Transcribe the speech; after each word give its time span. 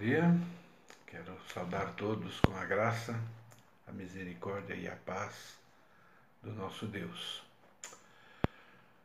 dia. 0.00 0.34
Quero 1.06 1.36
saudar 1.52 1.92
todos 1.94 2.40
com 2.40 2.56
a 2.56 2.64
graça, 2.64 3.20
a 3.86 3.92
misericórdia 3.92 4.72
e 4.72 4.88
a 4.88 4.96
paz 4.96 5.58
do 6.42 6.54
nosso 6.54 6.86
Deus. 6.86 7.42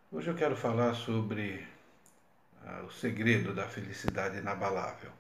Hoje 0.09 0.29
eu 0.29 0.35
quero 0.35 0.55
falar 0.55 0.93
sobre 0.93 1.67
ah, 2.65 2.83
o 2.87 2.91
segredo 2.91 3.53
da 3.53 3.67
felicidade 3.67 4.37
inabalável. 4.37 5.11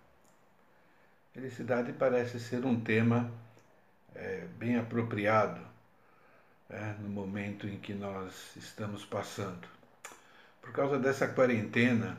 Felicidade 1.33 1.91
parece 1.91 2.39
ser 2.39 2.65
um 2.65 2.79
tema 2.79 3.29
é, 4.15 4.47
bem 4.57 4.77
apropriado 4.77 5.59
é, 6.69 6.93
no 7.01 7.09
momento 7.09 7.67
em 7.67 7.77
que 7.77 7.93
nós 7.93 8.55
estamos 8.55 9.03
passando. 9.03 9.67
Por 10.61 10.71
causa 10.71 10.97
dessa 10.97 11.27
quarentena 11.27 12.17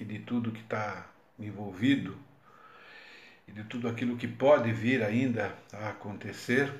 e 0.00 0.06
de 0.06 0.20
tudo 0.20 0.50
que 0.50 0.62
está 0.62 1.06
envolvido, 1.38 2.18
e 3.46 3.52
de 3.52 3.64
tudo 3.64 3.88
aquilo 3.88 4.16
que 4.16 4.28
pode 4.28 4.72
vir 4.72 5.02
ainda 5.02 5.54
a 5.72 5.90
acontecer 5.90 6.72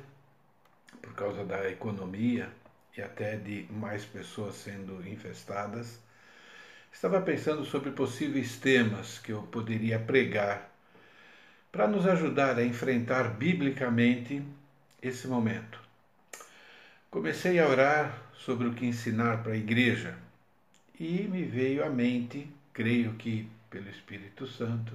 por 1.02 1.14
causa 1.14 1.44
da 1.44 1.68
economia 1.68 2.48
e 2.96 3.02
até 3.02 3.36
de 3.36 3.66
mais 3.70 4.04
pessoas 4.04 4.54
sendo 4.54 5.06
infestadas, 5.06 5.98
estava 6.92 7.20
pensando 7.20 7.64
sobre 7.64 7.90
possíveis 7.90 8.56
temas 8.56 9.18
que 9.18 9.32
eu 9.32 9.42
poderia 9.42 9.98
pregar 9.98 10.70
para 11.70 11.88
nos 11.88 12.06
ajudar 12.06 12.56
a 12.56 12.64
enfrentar 12.64 13.34
biblicamente 13.34 14.42
esse 15.02 15.26
momento. 15.26 15.80
Comecei 17.10 17.58
a 17.58 17.68
orar 17.68 18.22
sobre 18.32 18.68
o 18.68 18.74
que 18.74 18.86
ensinar 18.86 19.42
para 19.42 19.52
a 19.52 19.56
igreja 19.56 20.16
e 20.98 21.22
me 21.24 21.44
veio 21.44 21.84
à 21.84 21.90
mente, 21.90 22.48
creio 22.72 23.14
que 23.14 23.48
pelo 23.68 23.90
Espírito 23.90 24.46
Santo, 24.46 24.94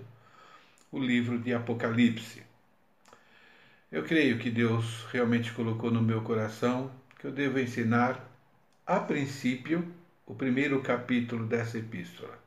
o 0.91 0.98
livro 0.98 1.38
de 1.38 1.53
Apocalipse. 1.53 2.41
Eu 3.91 4.03
creio 4.03 4.39
que 4.39 4.49
Deus 4.49 5.05
realmente 5.12 5.51
colocou 5.51 5.91
no 5.91 6.01
meu 6.01 6.21
coração 6.21 6.91
que 7.20 7.27
eu 7.27 7.31
devo 7.31 7.59
ensinar, 7.59 8.27
a 8.87 8.99
princípio, 8.99 9.87
o 10.26 10.34
primeiro 10.34 10.81
capítulo 10.81 11.46
dessa 11.46 11.77
epístola. 11.77 12.40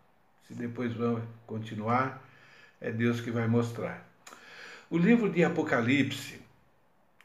Se 0.49 0.55
depois 0.55 0.93
vão 0.93 1.23
continuar, 1.47 2.21
é 2.81 2.91
Deus 2.91 3.21
que 3.21 3.31
vai 3.31 3.47
mostrar. 3.47 4.05
O 4.91 4.99
livro 4.99 5.31
de 5.31 5.45
Apocalipse, 5.45 6.41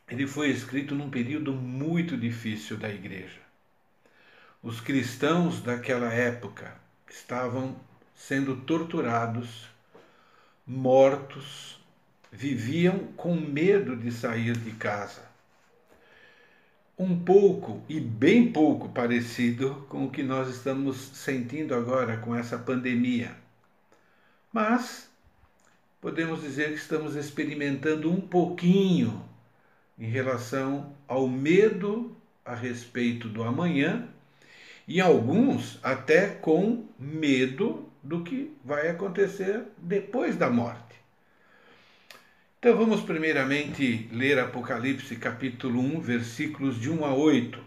ele 0.08 0.28
foi 0.28 0.50
escrito 0.50 0.94
num 0.94 1.10
período 1.10 1.52
muito 1.52 2.16
difícil 2.16 2.78
da 2.78 2.90
igreja. 2.90 3.42
Os 4.62 4.80
cristãos 4.80 5.62
daquela 5.62 6.14
época 6.14 6.76
estavam 7.10 7.76
sendo 8.14 8.56
torturados 8.58 9.77
mortos, 10.68 11.80
viviam 12.30 13.00
com 13.16 13.36
medo 13.36 13.96
de 13.96 14.12
sair 14.12 14.58
de 14.58 14.72
casa. 14.72 15.26
Um 17.00 17.18
pouco 17.18 17.82
e 17.88 18.00
bem 18.00 18.52
pouco 18.52 18.90
parecido 18.90 19.86
com 19.88 20.06
o 20.06 20.12
que 20.12 20.24
nós 20.24 20.50
estamos 20.50 20.98
sentindo 20.98 21.74
agora 21.74 22.18
com 22.18 22.36
essa 22.36 22.58
pandemia. 22.58 23.36
Mas 24.52 25.10
podemos 26.02 26.42
dizer 26.42 26.70
que 26.70 26.80
estamos 26.80 27.16
experimentando 27.16 28.12
um 28.12 28.20
pouquinho 28.20 29.24
em 29.98 30.10
relação 30.10 30.94
ao 31.08 31.28
medo 31.28 32.16
a 32.44 32.56
respeito 32.56 33.30
do 33.30 33.44
amanhã 33.44 34.10
e 34.88 35.00
alguns 35.00 35.80
até 35.84 36.28
com 36.28 36.86
medo 36.98 37.87
do 38.04 38.24
que 38.24 38.56
vai 38.64 38.90
acontecer 38.90 39.64
depois 39.78 40.36
da 40.36 40.50
morte. 40.50 40.96
Então 42.60 42.76
vamos 42.76 43.02
primeiramente 43.02 44.10
ler 44.12 44.40
Apocalipse 44.40 45.16
capítulo 45.16 45.80
1, 45.80 46.02
versículos 46.02 46.80
de 46.80 46.90
1 46.90 47.06
a 47.06 47.14
8 47.14 47.64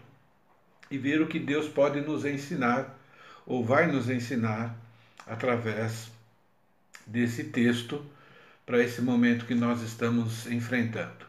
e 0.91 0.97
ver 0.97 1.21
o 1.21 1.27
que 1.27 1.39
Deus 1.39 1.67
pode 1.67 2.01
nos 2.01 2.25
ensinar 2.25 2.99
ou 3.45 3.63
vai 3.63 3.87
nos 3.87 4.09
ensinar 4.09 4.75
através 5.25 6.11
desse 7.07 7.45
texto 7.45 8.05
para 8.65 8.83
esse 8.83 9.01
momento 9.01 9.45
que 9.45 9.55
nós 9.55 9.81
estamos 9.81 10.45
enfrentando. 10.47 11.25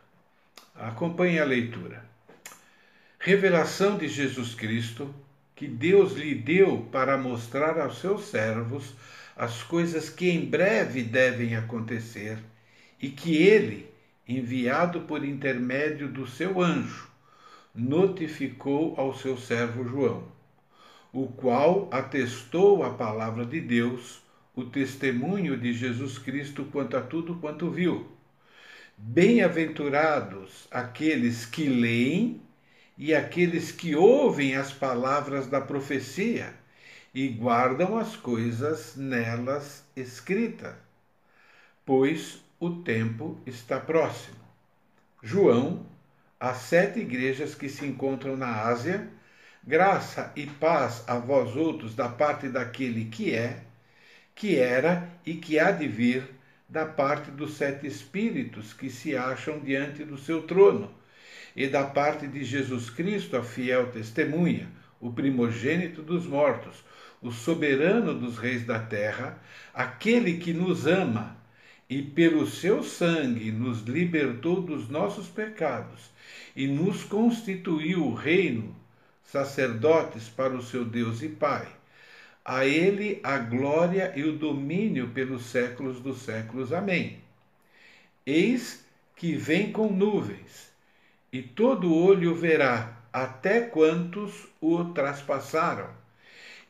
Acompanhe 0.74 1.38
a 1.38 1.44
leitura. 1.44 2.04
Revelação 3.18 3.96
de 3.96 4.08
Jesus 4.08 4.54
Cristo 4.54 5.14
que 5.62 5.68
Deus 5.68 6.14
lhe 6.14 6.34
deu 6.34 6.88
para 6.90 7.16
mostrar 7.16 7.78
aos 7.78 7.98
seus 7.98 8.24
servos 8.24 8.96
as 9.36 9.62
coisas 9.62 10.10
que 10.10 10.28
em 10.28 10.44
breve 10.44 11.04
devem 11.04 11.54
acontecer 11.54 12.36
e 13.00 13.08
que 13.08 13.36
ele, 13.36 13.88
enviado 14.26 15.02
por 15.02 15.24
intermédio 15.24 16.08
do 16.08 16.26
seu 16.26 16.60
anjo, 16.60 17.08
notificou 17.72 18.96
ao 18.98 19.14
seu 19.14 19.38
servo 19.38 19.84
João, 19.84 20.24
o 21.12 21.28
qual 21.28 21.88
atestou 21.92 22.82
a 22.82 22.94
palavra 22.94 23.46
de 23.46 23.60
Deus, 23.60 24.20
o 24.56 24.64
testemunho 24.64 25.56
de 25.56 25.72
Jesus 25.72 26.18
Cristo 26.18 26.64
quanto 26.72 26.96
a 26.96 27.00
tudo 27.00 27.36
quanto 27.36 27.70
viu. 27.70 28.10
Bem-aventurados 28.98 30.66
aqueles 30.72 31.46
que 31.46 31.68
leem 31.68 32.42
e 32.96 33.14
aqueles 33.14 33.72
que 33.72 33.94
ouvem 33.94 34.54
as 34.54 34.72
palavras 34.72 35.46
da 35.46 35.60
profecia 35.60 36.54
e 37.14 37.28
guardam 37.28 37.98
as 37.98 38.16
coisas 38.16 38.96
nelas 38.96 39.84
escritas, 39.96 40.74
pois 41.84 42.42
o 42.60 42.82
tempo 42.82 43.40
está 43.46 43.80
próximo. 43.80 44.40
João, 45.22 45.86
às 46.38 46.58
sete 46.58 47.00
igrejas 47.00 47.54
que 47.54 47.68
se 47.68 47.86
encontram 47.86 48.36
na 48.36 48.62
Ásia, 48.62 49.08
graça 49.64 50.32
e 50.36 50.46
paz 50.46 51.04
a 51.06 51.16
vós 51.16 51.56
outros 51.56 51.94
da 51.94 52.08
parte 52.08 52.48
daquele 52.48 53.06
que 53.06 53.34
é, 53.34 53.62
que 54.34 54.56
era 54.56 55.08
e 55.24 55.34
que 55.34 55.58
há 55.58 55.70
de 55.70 55.86
vir, 55.86 56.28
da 56.68 56.86
parte 56.86 57.30
dos 57.30 57.54
sete 57.54 57.86
espíritos 57.86 58.72
que 58.72 58.88
se 58.88 59.14
acham 59.14 59.60
diante 59.60 60.04
do 60.04 60.16
seu 60.16 60.46
trono 60.46 61.01
e 61.54 61.66
da 61.66 61.84
parte 61.84 62.26
de 62.26 62.44
Jesus 62.44 62.88
Cristo, 62.90 63.36
a 63.36 63.42
fiel 63.42 63.90
testemunha, 63.90 64.68
o 65.00 65.12
primogênito 65.12 66.02
dos 66.02 66.26
mortos, 66.26 66.82
o 67.20 67.30
soberano 67.30 68.14
dos 68.14 68.38
reis 68.38 68.64
da 68.64 68.78
terra, 68.78 69.38
aquele 69.72 70.38
que 70.38 70.52
nos 70.52 70.86
ama 70.86 71.36
e 71.88 72.02
pelo 72.02 72.46
seu 72.46 72.82
sangue 72.82 73.52
nos 73.52 73.82
libertou 73.82 74.62
dos 74.62 74.88
nossos 74.88 75.28
pecados 75.28 76.10
e 76.56 76.66
nos 76.66 77.04
constituiu 77.04 78.06
o 78.06 78.14
reino, 78.14 78.74
sacerdotes 79.22 80.28
para 80.28 80.54
o 80.54 80.62
seu 80.62 80.84
Deus 80.84 81.22
e 81.22 81.28
Pai. 81.28 81.68
A 82.44 82.66
ele 82.66 83.20
a 83.22 83.38
glória 83.38 84.12
e 84.16 84.24
o 84.24 84.36
domínio 84.36 85.08
pelos 85.10 85.44
séculos 85.46 86.00
dos 86.00 86.22
séculos. 86.22 86.72
Amém. 86.72 87.20
Eis 88.26 88.84
que 89.14 89.36
vem 89.36 89.70
com 89.70 89.92
nuvens 89.92 90.71
e 91.32 91.40
todo 91.42 91.94
olho 91.94 92.34
verá, 92.34 92.94
até 93.10 93.62
quantos 93.62 94.48
o 94.60 94.84
traspassaram, 94.92 95.88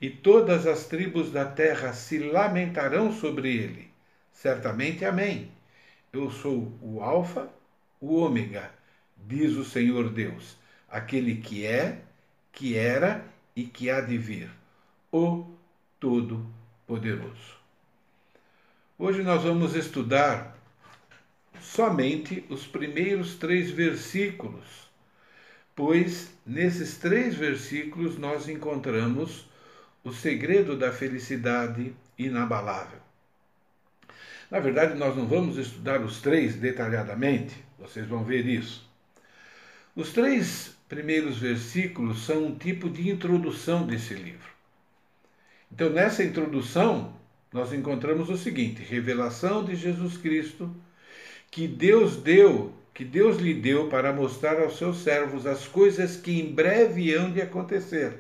e 0.00 0.08
todas 0.08 0.66
as 0.66 0.86
tribos 0.86 1.32
da 1.32 1.44
terra 1.44 1.92
se 1.92 2.18
lamentarão 2.18 3.12
sobre 3.12 3.56
ele. 3.56 3.90
Certamente, 4.32 5.04
amém. 5.04 5.50
Eu 6.12 6.30
sou 6.30 6.72
o 6.80 7.00
Alfa, 7.02 7.48
o 8.00 8.14
Ômega, 8.14 8.70
diz 9.16 9.56
o 9.56 9.64
Senhor 9.64 10.10
Deus, 10.10 10.56
aquele 10.88 11.36
que 11.36 11.66
é, 11.66 12.00
que 12.52 12.76
era 12.76 13.24
e 13.56 13.64
que 13.64 13.90
há 13.90 14.00
de 14.00 14.18
vir, 14.18 14.50
o 15.10 15.46
Todo-Poderoso. 15.98 17.56
Hoje 18.98 19.22
nós 19.22 19.42
vamos 19.42 19.74
estudar 19.74 20.51
somente 21.60 22.44
os 22.48 22.66
primeiros 22.66 23.36
três 23.36 23.70
versículos, 23.70 24.90
pois 25.74 26.32
nesses 26.46 26.96
três 26.96 27.34
versículos 27.34 28.18
nós 28.18 28.48
encontramos 28.48 29.48
o 30.04 30.12
segredo 30.12 30.76
da 30.76 30.92
felicidade 30.92 31.94
inabalável. 32.18 32.98
Na 34.50 34.60
verdade, 34.60 34.98
nós 34.98 35.16
não 35.16 35.26
vamos 35.26 35.56
estudar 35.56 36.02
os 36.02 36.20
três 36.20 36.56
detalhadamente, 36.56 37.54
vocês 37.78 38.06
vão 38.06 38.22
ver 38.22 38.46
isso. 38.46 38.86
Os 39.96 40.12
três 40.12 40.76
primeiros 40.88 41.38
versículos 41.38 42.26
são 42.26 42.46
um 42.46 42.54
tipo 42.54 42.90
de 42.90 43.08
introdução 43.08 43.86
desse 43.86 44.14
livro. 44.14 44.50
Então, 45.70 45.88
nessa 45.88 46.22
introdução, 46.22 47.16
nós 47.50 47.72
encontramos 47.72 48.28
o 48.28 48.36
seguinte: 48.36 48.82
revelação 48.82 49.64
de 49.64 49.74
Jesus 49.74 50.18
Cristo 50.18 50.74
que 51.52 51.68
Deus 51.68 52.16
deu, 52.16 52.72
que 52.94 53.04
Deus 53.04 53.36
lhe 53.36 53.52
deu 53.52 53.88
para 53.88 54.10
mostrar 54.10 54.58
aos 54.58 54.78
seus 54.78 55.02
servos 55.02 55.46
as 55.46 55.68
coisas 55.68 56.16
que 56.16 56.40
em 56.40 56.50
breve 56.50 57.14
hão 57.14 57.30
de 57.30 57.42
acontecer. 57.42 58.14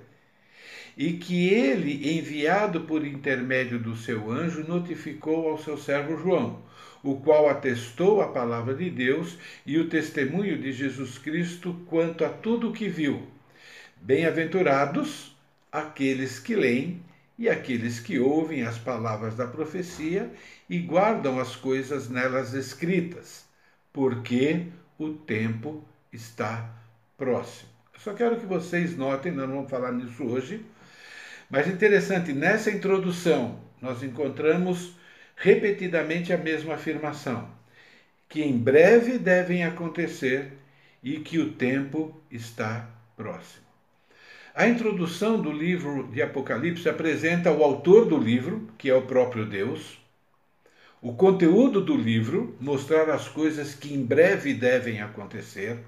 E 0.94 1.14
que 1.14 1.48
ele, 1.48 2.18
enviado 2.18 2.82
por 2.82 3.06
intermédio 3.06 3.78
do 3.78 3.96
seu 3.96 4.30
anjo, 4.30 4.68
notificou 4.68 5.48
ao 5.48 5.56
seu 5.56 5.78
servo 5.78 6.18
João, 6.18 6.60
o 7.02 7.16
qual 7.16 7.48
atestou 7.48 8.20
a 8.20 8.28
palavra 8.28 8.74
de 8.74 8.90
Deus 8.90 9.38
e 9.64 9.78
o 9.78 9.88
testemunho 9.88 10.58
de 10.58 10.70
Jesus 10.70 11.16
Cristo 11.16 11.74
quanto 11.86 12.26
a 12.26 12.28
tudo 12.28 12.68
o 12.68 12.72
que 12.74 12.86
viu. 12.86 13.26
Bem-aventurados 14.02 15.34
aqueles 15.72 16.38
que 16.38 16.54
leem 16.54 17.00
e 17.42 17.48
aqueles 17.48 17.98
que 17.98 18.20
ouvem 18.20 18.62
as 18.62 18.78
palavras 18.78 19.34
da 19.34 19.48
profecia 19.48 20.30
e 20.70 20.78
guardam 20.78 21.40
as 21.40 21.56
coisas 21.56 22.08
nelas 22.08 22.54
escritas, 22.54 23.44
porque 23.92 24.66
o 24.96 25.08
tempo 25.08 25.84
está 26.12 26.72
próximo. 27.18 27.68
Só 27.98 28.14
quero 28.14 28.38
que 28.38 28.46
vocês 28.46 28.96
notem, 28.96 29.32
nós 29.32 29.48
não 29.48 29.56
vamos 29.56 29.70
falar 29.72 29.90
nisso 29.90 30.22
hoje, 30.22 30.64
mas 31.50 31.66
interessante, 31.66 32.32
nessa 32.32 32.70
introdução 32.70 33.58
nós 33.80 34.04
encontramos 34.04 34.94
repetidamente 35.34 36.32
a 36.32 36.38
mesma 36.38 36.74
afirmação, 36.74 37.50
que 38.28 38.40
em 38.40 38.56
breve 38.56 39.18
devem 39.18 39.64
acontecer 39.64 40.52
e 41.02 41.18
que 41.18 41.40
o 41.40 41.54
tempo 41.54 42.16
está 42.30 42.88
próximo. 43.16 43.71
A 44.54 44.68
introdução 44.68 45.40
do 45.40 45.50
livro 45.50 46.08
de 46.08 46.20
Apocalipse 46.20 46.86
apresenta 46.86 47.50
o 47.50 47.64
autor 47.64 48.04
do 48.04 48.18
livro, 48.18 48.68
que 48.76 48.90
é 48.90 48.94
o 48.94 49.00
próprio 49.00 49.46
Deus, 49.46 49.98
o 51.00 51.14
conteúdo 51.14 51.80
do 51.80 51.96
livro, 51.96 52.54
mostrar 52.60 53.08
as 53.08 53.26
coisas 53.26 53.74
que 53.74 53.94
em 53.94 54.04
breve 54.04 54.52
devem 54.52 55.00
acontecer. 55.00 55.78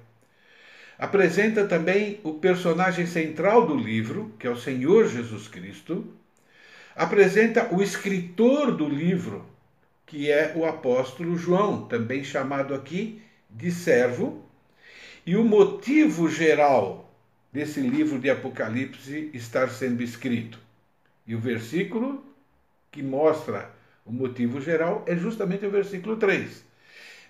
Apresenta 0.99 1.67
também 1.67 2.19
o 2.25 2.33
personagem 2.35 3.05
central 3.05 3.67
do 3.67 3.77
livro, 3.77 4.33
que 4.39 4.47
é 4.47 4.51
o 4.51 4.57
Senhor 4.57 5.09
Jesus 5.09 5.47
Cristo. 5.47 6.07
Apresenta 6.97 7.69
o 7.71 7.83
escritor 7.83 8.73
do 8.73 8.89
livro, 8.89 9.45
que 10.07 10.31
é 10.31 10.55
o 10.57 10.65
apóstolo 10.65 11.37
João, 11.37 11.85
também 11.85 12.25
chamado 12.25 12.73
aqui 12.73 13.21
de 13.51 13.71
servo, 13.71 14.43
e 15.27 15.37
o 15.37 15.45
motivo 15.45 16.31
geral 16.31 17.04
desse 17.55 17.81
livro 17.81 18.19
de 18.19 18.29
Apocalipse 18.29 19.31
estar 19.33 19.71
sendo 19.71 20.03
escrito. 20.03 20.59
E 21.25 21.37
o 21.37 21.39
versículo 21.39 22.27
que 22.91 23.01
mostra 23.01 23.71
o 24.05 24.11
motivo 24.11 24.61
geral 24.61 25.05
é 25.07 25.15
justamente 25.15 25.65
o 25.65 25.71
versículo 25.71 26.17
3. 26.17 26.65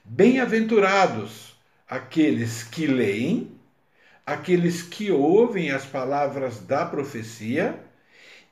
Bem-aventurados 0.02 1.54
aqueles 1.86 2.64
que 2.64 2.86
leem, 2.86 3.52
aqueles 4.24 4.80
que 4.80 5.10
ouvem 5.10 5.70
as 5.70 5.84
palavras 5.84 6.58
da 6.60 6.86
profecia 6.86 7.78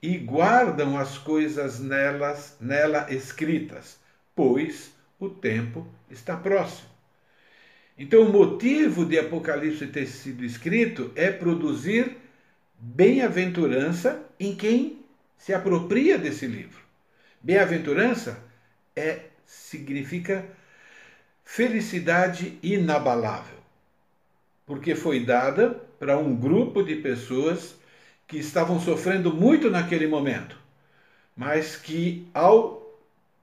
e 0.02 0.18
guardam 0.18 0.98
as 0.98 1.16
coisas 1.16 1.80
nelas, 1.80 2.54
nela 2.60 3.06
escritas, 3.10 3.98
pois 4.36 4.92
o 5.18 5.30
tempo 5.30 5.86
está 6.10 6.36
próximo. 6.36 6.91
Então, 8.02 8.22
o 8.22 8.32
motivo 8.32 9.04
de 9.04 9.16
Apocalipse 9.16 9.86
ter 9.86 10.06
sido 10.06 10.44
escrito 10.44 11.12
é 11.14 11.30
produzir 11.30 12.16
bem-aventurança 12.76 14.20
em 14.40 14.56
quem 14.56 15.04
se 15.38 15.54
apropria 15.54 16.18
desse 16.18 16.44
livro. 16.48 16.80
Bem-aventurança 17.40 18.42
é 18.96 19.26
significa 19.46 20.44
felicidade 21.44 22.58
inabalável, 22.60 23.58
porque 24.66 24.96
foi 24.96 25.24
dada 25.24 25.70
para 26.00 26.18
um 26.18 26.34
grupo 26.34 26.82
de 26.82 26.96
pessoas 26.96 27.76
que 28.26 28.36
estavam 28.36 28.80
sofrendo 28.80 29.32
muito 29.32 29.70
naquele 29.70 30.08
momento, 30.08 30.58
mas 31.36 31.76
que 31.76 32.26
ao 32.34 32.82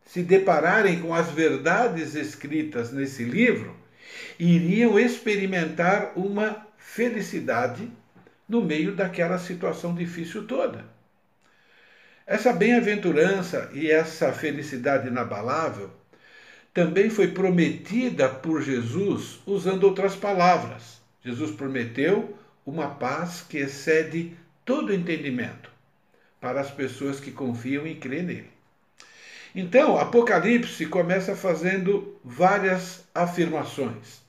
se 0.05 0.21
depararem 0.21 1.01
com 1.01 1.13
as 1.13 1.31
verdades 1.31 2.13
escritas 2.13 2.91
nesse 2.91 3.23
livro, 3.23 3.78
iriam 4.39 4.97
experimentar 4.99 6.13
uma 6.15 6.65
felicidade 6.77 7.89
no 8.47 8.61
meio 8.61 8.95
daquela 8.95 9.37
situação 9.37 9.93
difícil 9.93 10.47
toda. 10.47 10.85
Essa 12.25 12.53
bem-aventurança 12.53 13.69
e 13.73 13.89
essa 13.89 14.31
felicidade 14.31 15.07
inabalável 15.07 15.91
também 16.73 17.09
foi 17.09 17.29
prometida 17.29 18.29
por 18.29 18.61
Jesus 18.61 19.39
usando 19.45 19.83
outras 19.83 20.15
palavras. 20.15 21.01
Jesus 21.23 21.51
prometeu 21.51 22.37
uma 22.65 22.87
paz 22.87 23.41
que 23.41 23.57
excede 23.57 24.35
todo 24.63 24.93
entendimento 24.93 25.71
para 26.39 26.61
as 26.61 26.71
pessoas 26.71 27.19
que 27.19 27.31
confiam 27.31 27.85
e 27.85 27.95
creem 27.95 28.23
nele. 28.23 28.58
Então, 29.55 29.97
Apocalipse 29.97 30.85
começa 30.85 31.35
fazendo 31.35 32.19
várias 32.23 33.03
afirmações. 33.13 34.21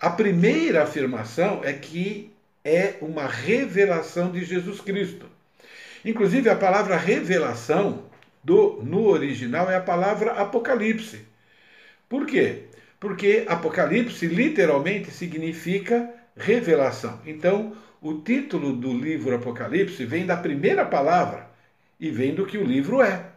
A 0.00 0.10
primeira 0.10 0.84
afirmação 0.84 1.60
é 1.64 1.72
que 1.72 2.32
é 2.64 2.94
uma 3.00 3.26
revelação 3.26 4.30
de 4.30 4.44
Jesus 4.44 4.80
Cristo. 4.80 5.26
Inclusive, 6.04 6.48
a 6.48 6.56
palavra 6.56 6.96
revelação 6.96 8.04
do, 8.42 8.80
no 8.82 9.06
original 9.06 9.70
é 9.70 9.76
a 9.76 9.80
palavra 9.80 10.32
Apocalipse. 10.32 11.20
Por 12.08 12.26
quê? 12.26 12.64
Porque 13.00 13.44
Apocalipse 13.48 14.26
literalmente 14.26 15.10
significa 15.10 16.08
revelação. 16.36 17.20
Então, 17.26 17.76
o 18.00 18.14
título 18.14 18.72
do 18.72 18.92
livro 18.92 19.34
Apocalipse 19.34 20.04
vem 20.04 20.26
da 20.26 20.36
primeira 20.36 20.84
palavra 20.84 21.48
e 21.98 22.10
vem 22.10 22.34
do 22.34 22.46
que 22.46 22.58
o 22.58 22.64
livro 22.64 23.00
é. 23.00 23.31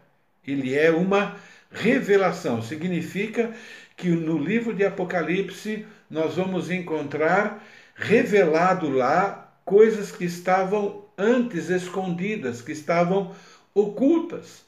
Ele 0.47 0.73
é 0.73 0.91
uma 0.91 1.35
revelação, 1.71 2.61
significa 2.61 3.53
que 3.97 4.09
no 4.09 4.37
livro 4.37 4.73
de 4.73 4.85
Apocalipse 4.85 5.85
nós 6.09 6.35
vamos 6.35 6.69
encontrar 6.69 7.63
revelado 7.95 8.89
lá 8.89 9.53
coisas 9.63 10.11
que 10.11 10.25
estavam 10.25 11.05
antes 11.17 11.69
escondidas, 11.69 12.61
que 12.61 12.71
estavam 12.71 13.33
ocultas. 13.73 14.63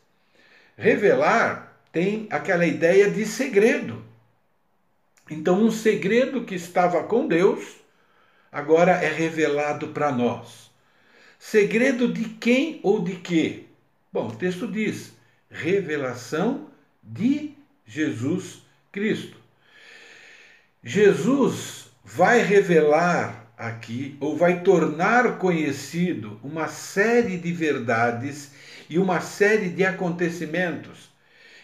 Revelar 0.78 1.78
tem 1.92 2.28
aquela 2.30 2.66
ideia 2.66 3.10
de 3.10 3.26
segredo. 3.26 4.04
Então, 5.30 5.62
um 5.62 5.72
segredo 5.72 6.46
que 6.46 6.56
estava 6.56 7.04
com 7.04 7.28
Deus 7.28 7.76
agora 8.52 8.92
é 8.94 9.12
revelado 9.12 9.90
para 9.90 10.12
nós. 10.12 10.72
Segredo 11.38 12.12
de 12.12 12.26
quem 12.26 12.80
ou 12.82 13.04
de 13.04 13.16
quê? 13.18 13.66
Bom, 14.12 14.28
o 14.28 14.36
texto 14.36 14.68
diz: 14.68 15.17
revelação 15.58 16.70
de 17.02 17.56
Jesus 17.86 18.62
Cristo. 18.92 19.38
Jesus 20.84 21.90
vai 22.04 22.42
revelar 22.42 23.52
aqui, 23.58 24.16
ou 24.20 24.38
vai 24.38 24.62
tornar 24.62 25.40
conhecido, 25.40 26.40
uma 26.44 26.68
série 26.68 27.38
de 27.38 27.52
verdades 27.52 28.52
e 28.90 29.00
uma 29.00 29.20
série 29.20 29.70
de 29.70 29.84
acontecimentos 29.84 31.10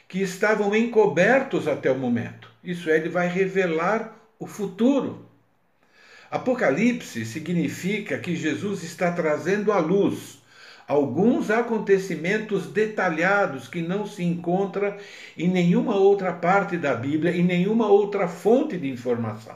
que 0.08 0.22
estavam 0.22 0.76
encobertos 0.76 1.68
até 1.68 1.92
o 1.92 1.98
momento. 1.98 2.52
Isso 2.64 2.90
é, 2.90 2.98
ele 2.98 3.10
vai 3.10 3.28
revelar 3.28 4.18
o 4.40 4.48
futuro. 4.48 5.26
Apocalipse 6.30 7.26
significa 7.26 8.18
que 8.18 8.36
Jesus 8.36 8.84
está 8.84 9.12
trazendo 9.12 9.72
à 9.72 9.78
luz 9.78 10.43
alguns 10.88 11.50
acontecimentos 11.50 12.68
detalhados 12.68 13.68
que 13.68 13.82
não 13.82 14.06
se 14.06 14.24
encontra 14.24 14.98
em 15.38 15.48
nenhuma 15.48 15.96
outra 15.96 16.34
parte 16.34 16.78
da 16.78 16.94
Bíblia, 16.94 17.36
em 17.36 17.44
nenhuma 17.44 17.88
outra 17.88 18.28
fonte 18.28 18.78
de 18.78 18.90
informação. 18.90 19.56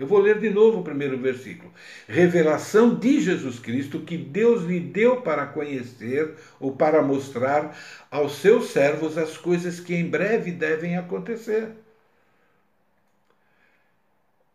Eu 0.00 0.06
vou 0.06 0.18
ler 0.18 0.38
de 0.38 0.48
novo 0.48 0.80
o 0.80 0.82
primeiro 0.82 1.18
versículo. 1.18 1.70
Revelação 2.08 2.94
de 2.94 3.20
Jesus 3.20 3.58
Cristo 3.58 4.00
que 4.00 4.16
Deus 4.16 4.64
lhe 4.64 4.80
deu 4.80 5.20
para 5.20 5.44
conhecer 5.44 6.36
ou 6.58 6.72
para 6.72 7.02
mostrar 7.02 7.76
aos 8.10 8.36
seus 8.36 8.70
servos 8.70 9.18
as 9.18 9.36
coisas 9.36 9.78
que 9.78 9.94
em 9.94 10.08
breve 10.08 10.52
devem 10.52 10.96
acontecer. 10.96 11.68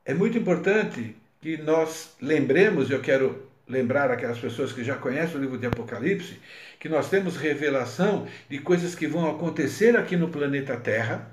É 0.04 0.16
muito 0.16 0.36
importante 0.36 1.16
que 1.40 1.58
nós 1.58 2.16
lembremos, 2.20 2.90
eu 2.90 3.02
quero 3.02 3.48
lembrar 3.68 4.12
aquelas 4.12 4.38
pessoas 4.38 4.72
que 4.72 4.84
já 4.84 4.96
conhecem 4.96 5.38
o 5.38 5.42
livro 5.42 5.58
de 5.58 5.66
Apocalipse, 5.66 6.40
que 6.80 6.88
nós 6.88 7.10
temos 7.10 7.36
revelação 7.36 8.28
de 8.50 8.60
coisas 8.60 8.94
que 8.94 9.08
vão 9.08 9.30
acontecer 9.30 9.96
aqui 9.98 10.16
no 10.16 10.30
planeta 10.30 10.78
Terra. 10.78 11.32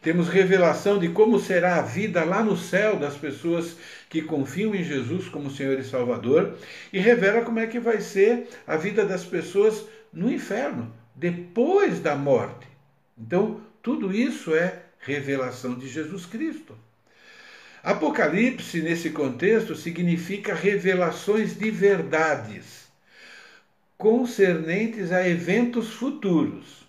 Temos 0.00 0.28
revelação 0.28 0.98
de 0.98 1.08
como 1.08 1.40
será 1.40 1.76
a 1.76 1.82
vida 1.82 2.22
lá 2.22 2.42
no 2.42 2.56
céu 2.56 2.96
das 2.96 3.16
pessoas 3.16 3.76
que 4.08 4.22
confiam 4.22 4.74
em 4.74 4.84
Jesus 4.84 5.28
como 5.28 5.50
Senhor 5.50 5.78
e 5.78 5.84
Salvador, 5.84 6.56
e 6.92 6.98
revela 6.98 7.42
como 7.42 7.58
é 7.58 7.66
que 7.66 7.80
vai 7.80 8.00
ser 8.00 8.48
a 8.66 8.76
vida 8.76 9.04
das 9.04 9.24
pessoas 9.24 9.84
no 10.12 10.30
inferno, 10.30 10.94
depois 11.14 11.98
da 12.00 12.14
morte. 12.14 12.68
Então, 13.18 13.60
tudo 13.82 14.14
isso 14.14 14.54
é 14.54 14.82
revelação 15.00 15.76
de 15.76 15.88
Jesus 15.88 16.26
Cristo. 16.26 16.76
Apocalipse, 17.86 18.82
nesse 18.82 19.10
contexto, 19.10 19.76
significa 19.76 20.52
revelações 20.54 21.56
de 21.56 21.70
verdades 21.70 22.88
concernentes 23.96 25.12
a 25.12 25.26
eventos 25.28 25.92
futuros. 25.94 26.84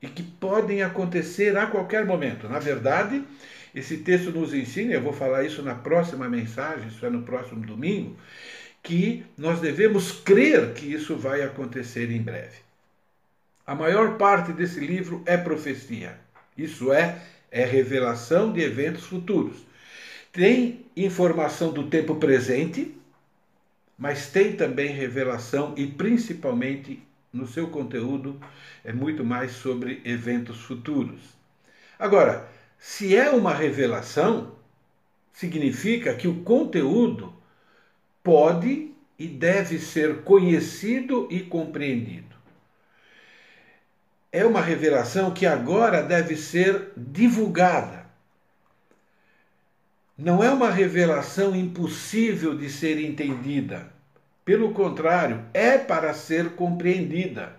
e 0.00 0.08
que 0.08 0.22
podem 0.22 0.82
acontecer 0.82 1.56
a 1.56 1.66
qualquer 1.66 2.04
momento. 2.06 2.48
Na 2.48 2.58
verdade, 2.58 3.24
esse 3.74 3.98
texto 3.98 4.30
nos 4.32 4.52
ensina, 4.52 4.92
eu 4.94 5.00
vou 5.02 5.12
falar 5.12 5.44
isso 5.44 5.62
na 5.62 5.74
próxima 5.74 6.28
mensagem, 6.28 6.88
isso 6.88 7.06
é 7.06 7.10
no 7.10 7.22
próximo 7.22 7.64
domingo, 7.64 8.16
que 8.82 9.24
nós 9.38 9.60
devemos 9.60 10.12
crer 10.12 10.74
que 10.74 10.86
isso 10.86 11.16
vai 11.16 11.42
acontecer 11.42 12.10
em 12.10 12.20
breve. 12.22 12.58
A 13.66 13.74
maior 13.74 14.16
parte 14.18 14.52
desse 14.52 14.80
livro 14.80 15.22
é 15.26 15.36
profecia. 15.36 16.18
Isso 16.56 16.92
é, 16.92 17.20
é 17.50 17.64
revelação 17.64 18.52
de 18.52 18.60
eventos 18.60 19.04
futuros. 19.04 19.71
Tem 20.32 20.86
informação 20.96 21.72
do 21.72 21.90
tempo 21.90 22.14
presente, 22.14 22.96
mas 23.98 24.30
tem 24.30 24.56
também 24.56 24.88
revelação 24.88 25.74
e 25.76 25.86
principalmente 25.86 27.02
no 27.30 27.46
seu 27.46 27.68
conteúdo 27.68 28.40
é 28.82 28.94
muito 28.94 29.22
mais 29.22 29.52
sobre 29.52 30.00
eventos 30.06 30.58
futuros. 30.62 31.20
Agora, 31.98 32.48
se 32.78 33.14
é 33.14 33.30
uma 33.30 33.52
revelação, 33.52 34.56
significa 35.34 36.14
que 36.14 36.26
o 36.26 36.42
conteúdo 36.42 37.32
pode 38.24 38.90
e 39.18 39.28
deve 39.28 39.78
ser 39.78 40.22
conhecido 40.22 41.28
e 41.30 41.40
compreendido. 41.40 42.34
É 44.32 44.46
uma 44.46 44.62
revelação 44.62 45.30
que 45.30 45.44
agora 45.44 46.02
deve 46.02 46.36
ser 46.36 46.90
divulgada. 46.96 48.01
Não 50.16 50.44
é 50.44 50.50
uma 50.50 50.70
revelação 50.70 51.56
impossível 51.56 52.56
de 52.56 52.68
ser 52.68 53.00
entendida. 53.00 53.90
Pelo 54.44 54.72
contrário, 54.72 55.44
é 55.54 55.78
para 55.78 56.12
ser 56.12 56.50
compreendida. 56.50 57.56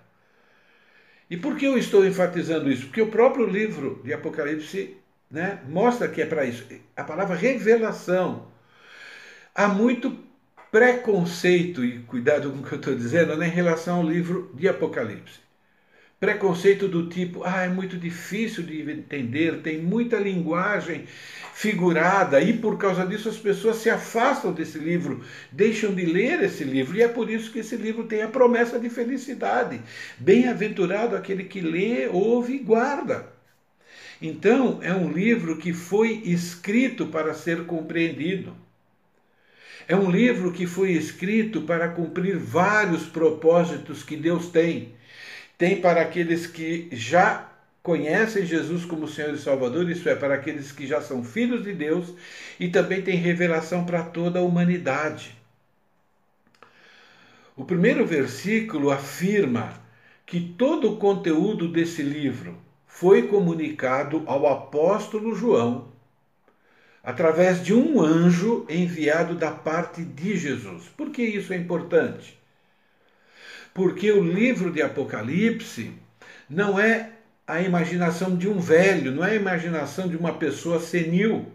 E 1.29 1.37
por 1.37 1.57
que 1.57 1.65
eu 1.65 1.77
estou 1.77 2.05
enfatizando 2.05 2.71
isso? 2.71 2.85
Porque 2.85 3.01
o 3.01 3.09
próprio 3.09 3.45
livro 3.45 4.01
de 4.03 4.13
Apocalipse 4.13 4.97
né, 5.31 5.59
mostra 5.67 6.07
que 6.07 6.21
é 6.21 6.25
para 6.25 6.45
isso. 6.45 6.67
A 6.95 7.03
palavra 7.03 7.35
revelação. 7.35 8.47
Há 9.55 9.67
muito 9.67 10.15
preconceito, 10.71 11.83
e 11.83 11.99
cuidado 11.99 12.51
com 12.51 12.59
o 12.59 12.63
que 12.63 12.73
eu 12.73 12.79
estou 12.79 12.95
dizendo, 12.95 13.35
né, 13.35 13.47
em 13.47 13.51
relação 13.51 13.97
ao 13.97 14.03
livro 14.03 14.51
de 14.53 14.67
Apocalipse. 14.67 15.39
Preconceito 16.23 16.87
do 16.87 17.09
tipo, 17.09 17.43
ah, 17.43 17.63
é 17.63 17.67
muito 17.67 17.97
difícil 17.97 18.63
de 18.63 18.79
entender, 18.89 19.57
tem 19.57 19.77
muita 19.77 20.15
linguagem 20.15 21.03
figurada, 21.53 22.39
e 22.39 22.53
por 22.53 22.77
causa 22.77 23.05
disso 23.05 23.27
as 23.27 23.35
pessoas 23.35 23.75
se 23.75 23.89
afastam 23.89 24.53
desse 24.53 24.77
livro, 24.77 25.21
deixam 25.51 25.93
de 25.93 26.05
ler 26.05 26.41
esse 26.41 26.63
livro, 26.63 26.95
e 26.95 27.01
é 27.01 27.09
por 27.09 27.29
isso 27.29 27.51
que 27.51 27.59
esse 27.59 27.75
livro 27.75 28.05
tem 28.05 28.21
a 28.21 28.29
promessa 28.29 28.79
de 28.79 28.89
felicidade. 28.89 29.81
Bem-aventurado 30.17 31.13
aquele 31.13 31.43
que 31.43 31.59
lê, 31.59 32.07
ouve 32.07 32.53
e 32.53 32.59
guarda. 32.59 33.27
Então, 34.21 34.79
é 34.81 34.93
um 34.93 35.11
livro 35.11 35.57
que 35.57 35.73
foi 35.73 36.21
escrito 36.23 37.07
para 37.07 37.33
ser 37.33 37.65
compreendido. 37.65 38.55
É 39.89 39.95
um 39.97 40.09
livro 40.09 40.53
que 40.53 40.65
foi 40.65 40.93
escrito 40.93 41.63
para 41.63 41.89
cumprir 41.89 42.37
vários 42.37 43.03
propósitos 43.03 44.03
que 44.03 44.15
Deus 44.15 44.47
tem 44.47 44.93
tem 45.57 45.79
para 45.81 46.01
aqueles 46.01 46.47
que 46.47 46.89
já 46.91 47.49
conhecem 47.81 48.45
Jesus 48.45 48.85
como 48.85 49.07
Senhor 49.07 49.33
e 49.33 49.37
Salvador, 49.37 49.89
isso 49.89 50.07
é, 50.07 50.15
para 50.15 50.35
aqueles 50.35 50.71
que 50.71 50.87
já 50.87 51.01
são 51.01 51.23
filhos 51.23 51.63
de 51.63 51.73
Deus, 51.73 52.13
e 52.59 52.69
também 52.69 53.01
tem 53.01 53.15
revelação 53.15 53.85
para 53.85 54.03
toda 54.03 54.39
a 54.39 54.43
humanidade. 54.43 55.35
O 57.55 57.65
primeiro 57.65 58.05
versículo 58.05 58.89
afirma 58.89 59.73
que 60.25 60.39
todo 60.39 60.93
o 60.93 60.97
conteúdo 60.97 61.67
desse 61.67 62.01
livro 62.01 62.57
foi 62.87 63.27
comunicado 63.27 64.23
ao 64.25 64.47
apóstolo 64.47 65.35
João 65.35 65.91
através 67.03 67.63
de 67.63 67.73
um 67.73 68.01
anjo 68.01 68.65
enviado 68.69 69.35
da 69.35 69.51
parte 69.51 70.01
de 70.03 70.37
Jesus. 70.37 70.87
Por 70.95 71.09
que 71.09 71.21
isso 71.21 71.51
é 71.51 71.57
importante? 71.57 72.39
Porque 73.73 74.11
o 74.11 74.23
livro 74.23 74.71
de 74.71 74.81
Apocalipse 74.81 75.91
não 76.49 76.79
é 76.79 77.09
a 77.47 77.61
imaginação 77.61 78.35
de 78.35 78.47
um 78.47 78.59
velho, 78.59 79.11
não 79.11 79.23
é 79.23 79.31
a 79.31 79.35
imaginação 79.35 80.07
de 80.07 80.15
uma 80.15 80.33
pessoa 80.33 80.79
senil. 80.79 81.45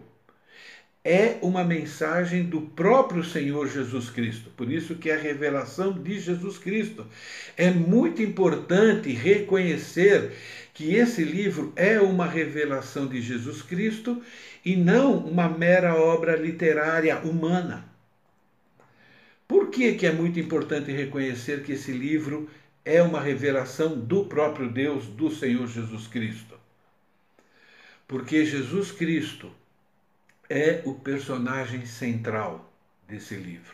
É 1.03 1.37
uma 1.41 1.63
mensagem 1.63 2.43
do 2.43 2.61
próprio 2.61 3.23
Senhor 3.23 3.67
Jesus 3.69 4.09
Cristo. 4.09 4.49
Por 4.55 4.69
isso 4.69 4.95
que 4.95 5.09
é 5.09 5.15
a 5.15 5.19
revelação 5.19 5.93
de 5.93 6.19
Jesus 6.19 6.57
Cristo. 6.57 7.07
É 7.55 7.71
muito 7.71 8.21
importante 8.21 9.09
reconhecer 9.11 10.33
que 10.73 10.95
esse 10.95 11.23
livro 11.23 11.71
é 11.75 11.99
uma 12.01 12.27
revelação 12.27 13.07
de 13.07 13.21
Jesus 13.21 13.61
Cristo 13.61 14.21
e 14.63 14.75
não 14.75 15.17
uma 15.17 15.47
mera 15.47 15.95
obra 15.95 16.35
literária 16.35 17.17
humana. 17.19 17.85
Por 19.49 19.71
que, 19.71 19.95
que 19.95 20.05
é 20.05 20.11
muito 20.11 20.39
importante 20.39 20.91
reconhecer 20.91 21.63
que 21.63 21.71
esse 21.71 21.91
livro 21.91 22.47
é 22.85 23.01
uma 23.01 23.19
revelação 23.19 23.99
do 23.99 24.25
próprio 24.25 24.69
Deus, 24.71 25.07
do 25.07 25.31
Senhor 25.31 25.65
Jesus 25.65 26.05
Cristo? 26.05 26.55
Porque 28.07 28.45
Jesus 28.45 28.91
Cristo 28.91 29.51
é 30.47 30.83
o 30.85 30.93
personagem 30.93 31.83
central 31.87 32.71
desse 33.07 33.33
livro. 33.33 33.73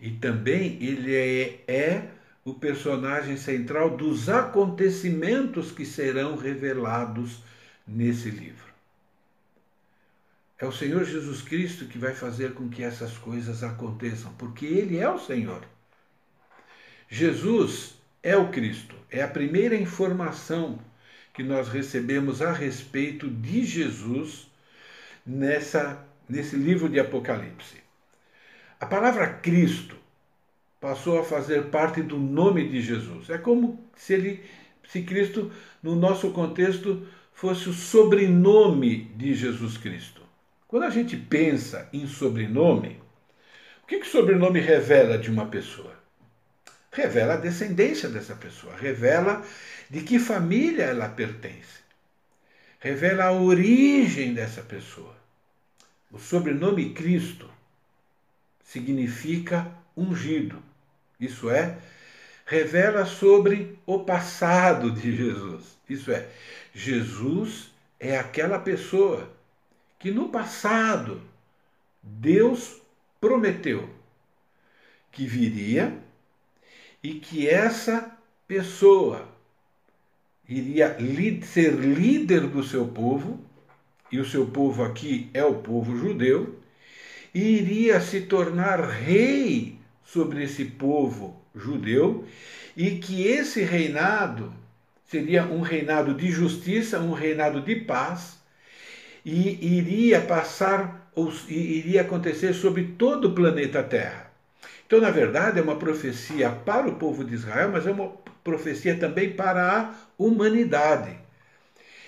E 0.00 0.12
também 0.12 0.78
ele 0.80 1.16
é, 1.16 1.64
é 1.66 2.08
o 2.44 2.54
personagem 2.54 3.36
central 3.36 3.96
dos 3.96 4.28
acontecimentos 4.28 5.72
que 5.72 5.84
serão 5.84 6.36
revelados 6.36 7.42
nesse 7.84 8.30
livro. 8.30 8.63
É 10.58 10.66
o 10.66 10.72
Senhor 10.72 11.04
Jesus 11.04 11.42
Cristo 11.42 11.86
que 11.86 11.98
vai 11.98 12.14
fazer 12.14 12.54
com 12.54 12.68
que 12.68 12.82
essas 12.82 13.18
coisas 13.18 13.62
aconteçam, 13.62 14.32
porque 14.34 14.64
Ele 14.64 14.98
é 14.98 15.08
o 15.08 15.18
Senhor. 15.18 15.62
Jesus 17.08 17.94
é 18.22 18.36
o 18.36 18.50
Cristo, 18.50 18.94
é 19.10 19.22
a 19.22 19.28
primeira 19.28 19.76
informação 19.76 20.78
que 21.34 21.42
nós 21.42 21.68
recebemos 21.68 22.40
a 22.40 22.52
respeito 22.52 23.28
de 23.28 23.64
Jesus 23.64 24.46
nessa, 25.26 26.06
nesse 26.28 26.56
livro 26.56 26.88
de 26.88 27.00
Apocalipse. 27.00 27.82
A 28.80 28.86
palavra 28.86 29.28
Cristo 29.28 29.96
passou 30.80 31.18
a 31.18 31.24
fazer 31.24 31.66
parte 31.66 32.02
do 32.02 32.18
nome 32.18 32.68
de 32.68 32.80
Jesus. 32.80 33.30
É 33.30 33.38
como 33.38 33.82
se 33.96 34.14
ele, 34.14 34.44
se 34.88 35.02
Cristo, 35.02 35.50
no 35.82 35.96
nosso 35.96 36.30
contexto, 36.30 37.06
fosse 37.32 37.68
o 37.68 37.72
sobrenome 37.72 39.04
de 39.16 39.34
Jesus 39.34 39.76
Cristo. 39.76 40.23
Quando 40.66 40.84
a 40.84 40.90
gente 40.90 41.16
pensa 41.16 41.88
em 41.92 42.06
sobrenome, 42.06 43.00
o 43.82 43.86
que, 43.86 44.00
que 44.00 44.06
sobrenome 44.06 44.60
revela 44.60 45.18
de 45.18 45.30
uma 45.30 45.46
pessoa? 45.46 45.94
Revela 46.90 47.34
a 47.34 47.38
descendência 47.38 48.08
dessa 48.08 48.34
pessoa, 48.34 48.74
revela 48.76 49.44
de 49.90 50.00
que 50.02 50.18
família 50.18 50.84
ela 50.84 51.08
pertence, 51.08 51.80
revela 52.78 53.24
a 53.24 53.32
origem 53.32 54.32
dessa 54.32 54.62
pessoa. 54.62 55.14
O 56.10 56.18
sobrenome 56.18 56.94
Cristo 56.94 57.50
significa 58.62 59.70
ungido, 59.96 60.62
isso 61.20 61.50
é, 61.50 61.76
revela 62.46 63.06
sobre 63.06 63.78
o 63.86 64.00
passado 64.00 64.90
de 64.90 65.16
Jesus. 65.16 65.76
Isso 65.88 66.10
é, 66.10 66.26
Jesus 66.74 67.70
é 67.98 68.18
aquela 68.18 68.58
pessoa 68.58 69.30
que 70.04 70.10
no 70.10 70.28
passado 70.28 71.22
Deus 72.02 72.82
prometeu 73.18 73.88
que 75.10 75.24
viria 75.24 75.96
e 77.02 77.14
que 77.14 77.48
essa 77.48 78.14
pessoa 78.46 79.26
iria 80.46 80.94
ser 81.44 81.72
líder 81.72 82.46
do 82.48 82.62
seu 82.62 82.86
povo, 82.86 83.42
e 84.12 84.18
o 84.18 84.26
seu 84.26 84.46
povo 84.46 84.82
aqui 84.84 85.30
é 85.32 85.42
o 85.42 85.54
povo 85.54 85.96
judeu, 85.96 86.54
e 87.32 87.40
iria 87.40 87.98
se 87.98 88.20
tornar 88.20 88.86
rei 88.86 89.78
sobre 90.04 90.44
esse 90.44 90.66
povo 90.66 91.40
judeu, 91.54 92.26
e 92.76 92.98
que 92.98 93.26
esse 93.26 93.62
reinado 93.62 94.52
seria 95.06 95.46
um 95.46 95.62
reinado 95.62 96.12
de 96.12 96.30
justiça, 96.30 97.00
um 97.00 97.14
reinado 97.14 97.62
de 97.62 97.76
paz, 97.76 98.43
e 99.24 99.78
iria 99.78 100.20
passar, 100.20 101.10
ou 101.14 101.32
iria 101.48 102.02
acontecer 102.02 102.52
sobre 102.52 102.94
todo 102.98 103.28
o 103.28 103.34
planeta 103.34 103.82
Terra. 103.82 104.30
Então, 104.86 105.00
na 105.00 105.10
verdade, 105.10 105.58
é 105.58 105.62
uma 105.62 105.76
profecia 105.76 106.50
para 106.50 106.86
o 106.86 106.96
povo 106.96 107.24
de 107.24 107.34
Israel, 107.34 107.70
mas 107.72 107.86
é 107.86 107.90
uma 107.90 108.12
profecia 108.42 108.96
também 108.96 109.32
para 109.32 109.78
a 109.78 109.94
humanidade. 110.18 111.18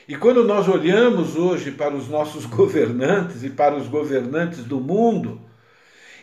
E 0.07 0.15
quando 0.15 0.45
nós 0.45 0.69
olhamos 0.69 1.35
hoje 1.35 1.73
para 1.73 1.95
os 1.95 2.09
nossos 2.09 2.45
governantes 2.47 3.43
e 3.43 3.51
para 3.51 3.75
os 3.75 3.89
governantes 3.89 4.63
do 4.63 4.79
mundo, 4.79 5.41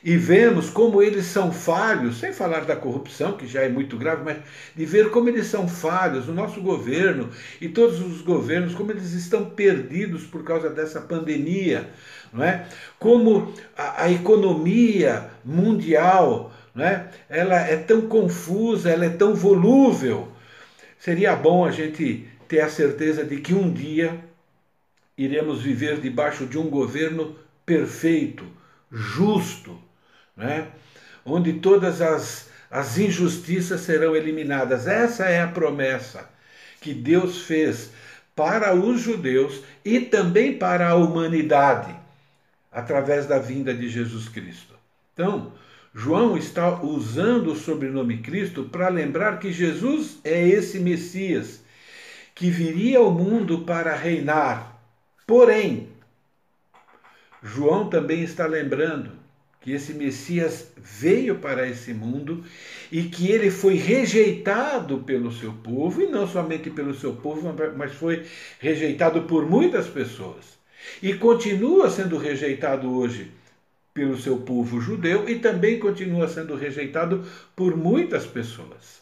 e 0.03 0.17
vemos 0.17 0.69
como 0.69 1.01
eles 1.01 1.25
são 1.27 1.51
falhos, 1.53 2.19
sem 2.19 2.33
falar 2.33 2.65
da 2.65 2.75
corrupção, 2.75 3.37
que 3.37 3.47
já 3.47 3.61
é 3.61 3.69
muito 3.69 3.97
grave, 3.97 4.23
mas 4.25 4.37
de 4.75 4.85
ver 4.85 5.09
como 5.11 5.29
eles 5.29 5.47
são 5.47 5.65
falhos, 5.65 6.27
o 6.27 6.33
nosso 6.33 6.61
governo 6.61 7.29
e 7.61 7.69
todos 7.69 8.01
os 8.01 8.21
governos, 8.21 8.75
como 8.75 8.91
eles 8.91 9.13
estão 9.13 9.45
perdidos 9.45 10.25
por 10.25 10.43
causa 10.43 10.69
dessa 10.69 10.99
pandemia, 10.99 11.89
não 12.33 12.43
é? 12.43 12.67
Como 12.99 13.53
a, 13.77 14.03
a 14.03 14.11
economia 14.11 15.29
mundial, 15.45 16.53
não 16.75 16.83
é? 16.83 17.09
Ela 17.29 17.61
é 17.61 17.77
tão 17.77 18.01
confusa, 18.01 18.89
ela 18.89 19.05
é 19.05 19.09
tão 19.09 19.33
volúvel. 19.33 20.27
Seria 20.99 21.33
bom 21.33 21.65
a 21.65 21.71
gente 21.71 22.27
ter 22.47 22.59
a 22.59 22.69
certeza 22.69 23.23
de 23.23 23.37
que 23.37 23.53
um 23.53 23.71
dia 23.71 24.19
iremos 25.17 25.61
viver 25.61 26.01
debaixo 26.01 26.45
de 26.45 26.57
um 26.57 26.69
governo 26.69 27.37
perfeito, 27.65 28.45
justo, 28.91 29.79
né? 30.35 30.67
onde 31.25 31.53
todas 31.53 32.01
as, 32.01 32.49
as 32.69 32.97
injustiças 32.97 33.81
serão 33.81 34.15
eliminadas. 34.15 34.87
Essa 34.87 35.25
é 35.25 35.41
a 35.41 35.47
promessa 35.47 36.29
que 36.81 36.93
Deus 36.93 37.43
fez 37.43 37.91
para 38.35 38.75
os 38.75 38.99
judeus 38.99 39.61
e 39.85 39.99
também 40.01 40.57
para 40.57 40.89
a 40.89 40.95
humanidade, 40.95 41.95
através 42.71 43.25
da 43.25 43.39
vinda 43.39 43.73
de 43.73 43.87
Jesus 43.89 44.27
Cristo. 44.27 44.73
Então, 45.13 45.53
João 45.93 46.35
está 46.35 46.81
usando 46.81 47.51
o 47.51 47.55
sobrenome 47.55 48.17
Cristo 48.17 48.63
para 48.63 48.89
lembrar 48.89 49.39
que 49.39 49.53
Jesus 49.53 50.17
é 50.23 50.47
esse 50.47 50.79
Messias 50.79 51.61
que 52.33 52.49
viria 52.49 52.97
ao 52.97 53.11
mundo 53.11 53.59
para 53.59 53.95
reinar. 53.95 54.75
Porém, 55.27 55.89
João 57.43 57.89
também 57.89 58.23
está 58.23 58.47
lembrando 58.47 59.22
que 59.63 59.71
esse 59.71 59.93
Messias 59.93 60.67
veio 60.77 61.35
para 61.35 61.65
esse 61.67 61.93
mundo 61.93 62.43
e 62.91 63.03
que 63.03 63.31
ele 63.31 63.49
foi 63.49 63.75
rejeitado 63.75 64.99
pelo 64.99 65.31
seu 65.31 65.53
povo, 65.53 66.01
e 66.01 66.07
não 66.07 66.27
somente 66.27 66.69
pelo 66.69 66.93
seu 66.93 67.13
povo, 67.13 67.55
mas 67.77 67.93
foi 67.93 68.25
rejeitado 68.59 69.23
por 69.23 69.49
muitas 69.49 69.87
pessoas. 69.87 70.57
E 71.01 71.13
continua 71.13 71.89
sendo 71.89 72.17
rejeitado 72.17 72.93
hoje 72.93 73.31
pelo 73.93 74.19
seu 74.19 74.37
povo 74.37 74.81
judeu 74.81 75.29
e 75.29 75.39
também 75.39 75.79
continua 75.79 76.27
sendo 76.27 76.55
rejeitado 76.55 77.25
por 77.55 77.77
muitas 77.77 78.25
pessoas. 78.25 79.01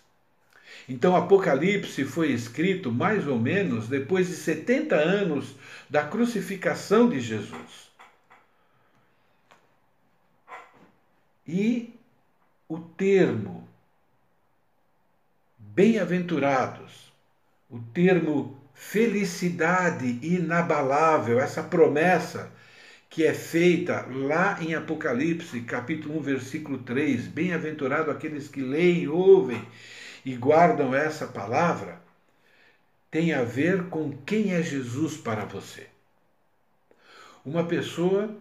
Então, 0.88 1.16
Apocalipse 1.16 2.04
foi 2.04 2.32
escrito 2.32 2.92
mais 2.92 3.28
ou 3.28 3.40
menos 3.40 3.88
depois 3.88 4.28
de 4.28 4.36
70 4.36 4.96
anos 4.96 5.56
da 5.90 6.04
crucificação 6.04 7.10
de 7.10 7.20
Jesus. 7.20 7.91
E 11.48 11.94
o 12.68 12.80
termo 12.80 13.68
bem-aventurados, 15.58 17.12
o 17.70 17.80
termo 17.80 18.60
felicidade 18.74 20.20
inabalável, 20.22 21.40
essa 21.40 21.64
promessa 21.64 22.52
que 23.10 23.26
é 23.26 23.34
feita 23.34 24.06
lá 24.10 24.62
em 24.64 24.74
Apocalipse, 24.74 25.62
capítulo 25.62 26.18
1, 26.20 26.22
versículo 26.22 26.78
3, 26.80 27.28
bem-aventurado 27.28 28.10
aqueles 28.10 28.48
que 28.48 28.62
leem, 28.62 29.08
ouvem 29.08 29.68
e 30.24 30.36
guardam 30.36 30.96
essa 30.96 31.28
palavra, 31.28 32.02
tem 33.10 33.34
a 33.34 33.44
ver 33.44 33.90
com 33.90 34.16
quem 34.26 34.54
é 34.54 34.64
Jesus 34.64 35.18
para 35.18 35.44
você. 35.44 35.88
Uma 37.44 37.66
pessoa 37.66 38.34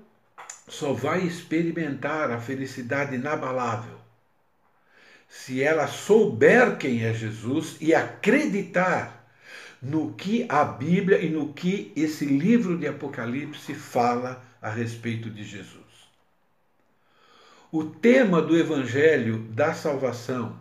só 0.70 0.92
vai 0.92 1.20
experimentar 1.20 2.30
a 2.30 2.40
felicidade 2.40 3.16
inabalável 3.16 3.98
se 5.28 5.62
ela 5.62 5.86
souber 5.86 6.76
quem 6.76 7.04
é 7.04 7.12
Jesus 7.12 7.76
e 7.80 7.94
acreditar 7.94 9.28
no 9.80 10.12
que 10.14 10.44
a 10.48 10.64
Bíblia 10.64 11.20
e 11.20 11.28
no 11.28 11.52
que 11.52 11.92
esse 11.94 12.24
livro 12.24 12.76
de 12.76 12.86
Apocalipse 12.86 13.74
fala 13.74 14.44
a 14.60 14.68
respeito 14.68 15.30
de 15.30 15.44
Jesus. 15.44 15.80
O 17.72 17.84
tema 17.84 18.42
do 18.42 18.56
Evangelho 18.56 19.38
da 19.50 19.72
Salvação 19.72 20.58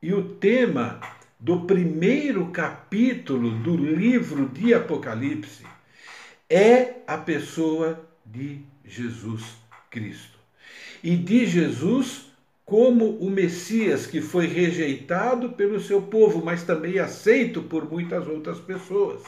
e 0.00 0.14
o 0.14 0.36
tema 0.36 1.00
do 1.38 1.62
primeiro 1.62 2.46
capítulo 2.50 3.50
do 3.58 3.76
livro 3.76 4.48
de 4.48 4.72
Apocalipse 4.72 5.64
é 6.48 7.02
a 7.06 7.18
pessoa 7.18 8.00
de 8.24 8.73
Jesus 8.84 9.42
Cristo. 9.90 10.38
E 11.02 11.16
de 11.16 11.46
Jesus 11.46 12.26
como 12.64 13.18
o 13.18 13.30
Messias 13.30 14.06
que 14.06 14.20
foi 14.20 14.46
rejeitado 14.46 15.50
pelo 15.50 15.80
seu 15.80 16.00
povo, 16.00 16.42
mas 16.42 16.62
também 16.62 16.98
aceito 16.98 17.62
por 17.62 17.90
muitas 17.90 18.26
outras 18.26 18.58
pessoas. 18.58 19.22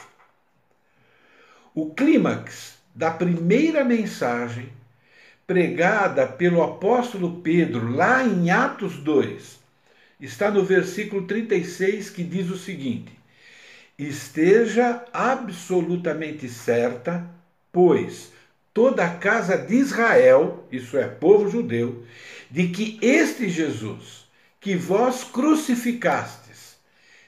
O 1.75 1.93
clímax 1.93 2.77
da 2.95 3.11
primeira 3.11 3.85
mensagem 3.85 4.69
pregada 5.45 6.25
pelo 6.25 6.63
apóstolo 6.63 7.41
Pedro 7.41 7.91
lá 7.91 8.23
em 8.23 8.49
Atos 8.49 8.97
2 8.97 9.59
está 10.19 10.49
no 10.49 10.63
versículo 10.65 11.27
36 11.27 12.09
que 12.09 12.23
diz 12.23 12.49
o 12.49 12.57
seguinte: 12.57 13.11
Esteja 13.97 15.05
absolutamente 15.13 16.49
certa, 16.49 17.29
pois 17.71 18.33
toda 18.77 19.03
a 19.03 19.09
casa 19.09 19.57
de 19.57 19.73
Israel, 19.73 20.63
isso 20.71 20.99
é, 20.99 21.07
povo 21.07 21.49
judeu, 21.49 22.03
de 22.47 22.67
que 22.67 22.99
este 23.01 23.49
Jesus, 23.49 24.27
que 24.61 24.75
vós 24.75 25.23
crucificastes, 25.23 26.77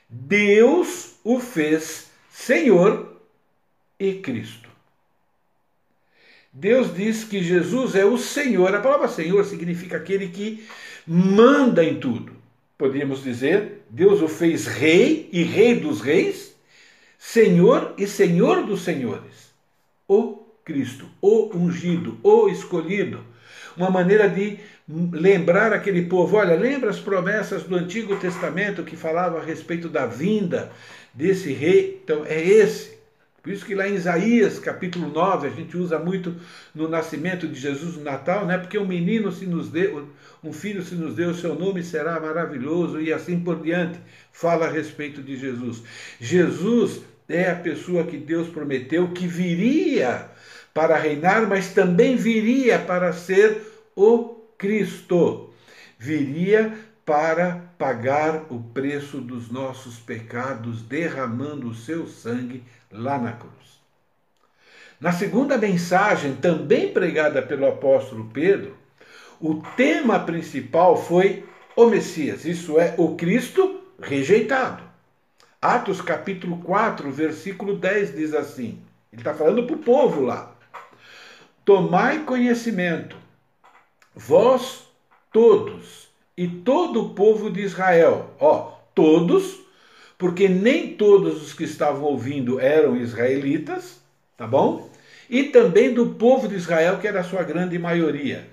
Deus 0.07 1.15
o 1.23 1.39
fez 1.39 2.11
Senhor 2.29 3.19
e 3.99 4.13
Cristo. 4.13 4.69
Deus 6.53 6.93
diz 6.93 7.23
que 7.23 7.41
Jesus 7.41 7.95
é 7.95 8.05
o 8.05 8.19
Senhor. 8.19 8.75
A 8.75 8.79
palavra 8.79 9.07
Senhor 9.07 9.43
significa 9.43 9.97
aquele 9.97 10.27
que 10.27 10.63
manda 11.07 11.83
em 11.83 11.99
tudo. 11.99 12.31
Podríamos 12.77 13.23
dizer, 13.23 13.81
Deus 13.89 14.21
o 14.21 14.27
fez 14.27 14.67
Rei 14.67 15.27
e 15.33 15.41
Rei 15.41 15.79
dos 15.79 15.99
Reis, 15.99 16.55
Senhor 17.17 17.95
e 17.97 18.05
Senhor 18.05 18.67
dos 18.67 18.83
Senhores. 18.83 19.49
O 20.07 20.38
Cristo, 20.69 21.07
o 21.19 21.49
ungido, 21.57 22.19
o 22.21 22.47
escolhido. 22.47 23.21
Uma 23.75 23.89
maneira 23.89 24.29
de 24.29 24.59
lembrar 25.11 25.73
aquele 25.73 26.03
povo: 26.03 26.37
olha, 26.37 26.53
lembra 26.55 26.91
as 26.91 26.99
promessas 26.99 27.63
do 27.63 27.75
Antigo 27.75 28.15
Testamento 28.17 28.83
que 28.83 28.95
falavam 28.95 29.39
a 29.39 29.43
respeito 29.43 29.89
da 29.89 30.05
vinda 30.05 30.71
desse 31.11 31.51
rei? 31.51 31.99
Então, 32.03 32.23
é 32.23 32.39
esse. 32.39 32.99
Por 33.41 33.51
isso 33.51 33.65
que 33.65 33.73
lá 33.73 33.87
em 33.87 33.95
Isaías, 33.95 34.59
capítulo 34.59 35.09
9, 35.09 35.47
a 35.47 35.49
gente 35.49 35.75
usa 35.75 35.97
muito 35.97 36.35
no 36.75 36.87
nascimento 36.87 37.47
de 37.47 37.59
Jesus 37.59 37.95
no 37.95 38.03
Natal, 38.03 38.45
né? 38.45 38.59
Porque 38.59 38.77
um 38.77 38.85
menino 38.85 39.31
se 39.31 39.47
nos 39.47 39.69
deu, 39.69 40.07
um 40.43 40.53
filho 40.53 40.83
se 40.83 40.93
nos 40.93 41.15
deu, 41.15 41.33
seu 41.33 41.55
nome 41.55 41.81
será 41.81 42.19
maravilhoso 42.19 43.01
e 43.01 43.11
assim 43.11 43.39
por 43.39 43.59
diante. 43.59 43.97
Fala 44.31 44.67
a 44.67 44.71
respeito 44.71 45.23
de 45.23 45.35
Jesus. 45.35 45.81
Jesus 46.19 47.01
é 47.27 47.49
a 47.49 47.55
pessoa 47.55 48.03
que 48.03 48.17
Deus 48.17 48.47
prometeu 48.49 49.07
que 49.09 49.25
viria 49.25 50.29
para 50.73 50.97
reinar, 50.97 51.47
mas 51.47 51.73
também 51.73 52.15
viria 52.15 52.79
para 52.79 53.13
ser 53.13 53.61
o 53.95 54.35
Cristo. 54.57 55.49
Viria 55.97 56.77
para 57.05 57.71
pagar 57.77 58.45
o 58.49 58.59
preço 58.59 59.19
dos 59.19 59.49
nossos 59.49 59.97
pecados, 59.97 60.81
derramando 60.81 61.69
o 61.69 61.75
seu 61.75 62.07
sangue 62.07 62.63
lá 62.91 63.17
na 63.17 63.33
cruz. 63.33 63.79
Na 64.99 65.11
segunda 65.11 65.57
mensagem, 65.57 66.35
também 66.35 66.93
pregada 66.93 67.41
pelo 67.41 67.67
apóstolo 67.67 68.29
Pedro, 68.33 68.77
o 69.39 69.55
tema 69.77 70.19
principal 70.19 71.01
foi 71.01 71.45
o 71.75 71.85
Messias, 71.85 72.43
isso 72.43 72.79
é, 72.79 72.93
o 72.97 73.15
Cristo 73.15 73.81
rejeitado. 74.01 74.83
Atos 75.61 76.01
capítulo 76.01 76.57
4, 76.57 77.09
versículo 77.11 77.77
10 77.77 78.15
diz 78.15 78.33
assim: 78.33 78.81
ele 79.11 79.21
está 79.21 79.33
falando 79.33 79.65
para 79.65 79.75
o 79.75 79.79
povo 79.79 80.21
lá. 80.21 80.55
Tomai 81.69 82.23
conhecimento, 82.23 83.15
vós 84.15 84.85
todos 85.31 86.07
e 86.35 86.47
todo 86.47 86.99
o 86.99 87.09
povo 87.13 87.47
de 87.47 87.61
Israel. 87.61 88.33
Ó, 88.39 88.71
todos, 88.95 89.59
porque 90.17 90.49
nem 90.49 90.95
todos 90.95 91.43
os 91.43 91.53
que 91.53 91.65
estavam 91.65 92.05
ouvindo 92.05 92.59
eram 92.59 92.97
israelitas, 92.97 94.01
tá 94.35 94.47
bom? 94.47 94.89
E 95.29 95.43
também 95.43 95.93
do 95.93 96.15
povo 96.15 96.47
de 96.47 96.55
Israel, 96.55 96.97
que 96.97 97.07
era 97.07 97.19
a 97.19 97.23
sua 97.23 97.43
grande 97.43 97.77
maioria, 97.77 98.49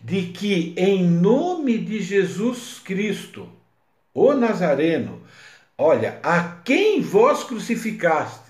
de 0.00 0.28
que 0.28 0.72
em 0.78 1.04
nome 1.04 1.76
de 1.76 2.00
Jesus 2.00 2.80
Cristo, 2.82 3.46
o 4.14 4.32
Nazareno, 4.32 5.20
olha, 5.76 6.18
a 6.22 6.62
quem 6.64 7.02
vós 7.02 7.44
crucificastes, 7.44 8.43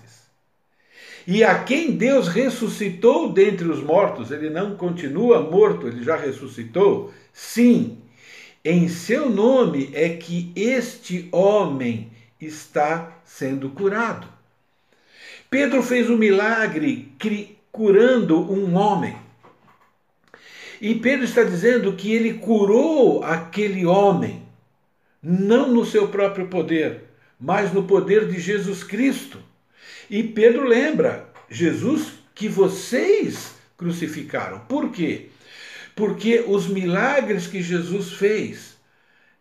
e 1.27 1.43
a 1.43 1.63
quem 1.63 1.91
Deus 1.91 2.27
ressuscitou 2.27 3.31
dentre 3.31 3.67
os 3.67 3.81
mortos, 3.81 4.29
ele 4.29 4.49
não 4.49 4.75
continua 4.75 5.41
morto, 5.41 5.87
ele 5.87 6.03
já 6.03 6.15
ressuscitou? 6.15 7.11
Sim, 7.33 7.97
em 8.63 8.87
seu 8.87 9.29
nome 9.29 9.89
é 9.93 10.09
que 10.09 10.51
este 10.55 11.27
homem 11.31 12.11
está 12.39 13.19
sendo 13.25 13.69
curado. 13.71 14.27
Pedro 15.49 15.81
fez 15.81 16.09
um 16.09 16.17
milagre 16.17 17.11
curando 17.71 18.39
um 18.51 18.75
homem. 18.75 19.15
E 20.79 20.93
Pedro 20.95 21.25
está 21.25 21.43
dizendo 21.43 21.93
que 21.93 22.13
ele 22.13 22.35
curou 22.35 23.23
aquele 23.23 23.85
homem, 23.85 24.43
não 25.23 25.71
no 25.71 25.85
seu 25.85 26.07
próprio 26.09 26.47
poder, 26.47 27.05
mas 27.39 27.73
no 27.73 27.83
poder 27.83 28.27
de 28.27 28.39
Jesus 28.39 28.83
Cristo. 28.83 29.39
E 30.09 30.23
Pedro 30.23 30.67
lembra: 30.67 31.27
Jesus 31.49 32.13
que 32.33 32.47
vocês 32.47 33.55
crucificaram. 33.77 34.59
Por 34.59 34.91
quê? 34.91 35.27
Porque 35.95 36.43
os 36.47 36.67
milagres 36.67 37.47
que 37.47 37.61
Jesus 37.61 38.13
fez 38.13 38.75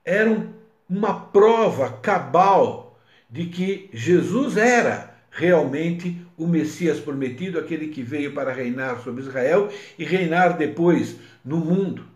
eram 0.05 0.55
uma 0.89 1.19
prova 1.19 1.99
cabal 1.99 2.99
de 3.29 3.47
que 3.47 3.91
Jesus 3.93 4.57
era 4.57 5.15
realmente 5.31 6.17
o 6.37 6.47
Messias 6.47 7.01
prometido, 7.01 7.59
aquele 7.59 7.89
que 7.89 8.03
veio 8.03 8.33
para 8.33 8.53
reinar 8.53 9.03
sobre 9.03 9.23
Israel 9.23 9.69
e 9.99 10.05
reinar 10.05 10.57
depois 10.57 11.17
no 11.45 11.59
mundo. 11.59 12.07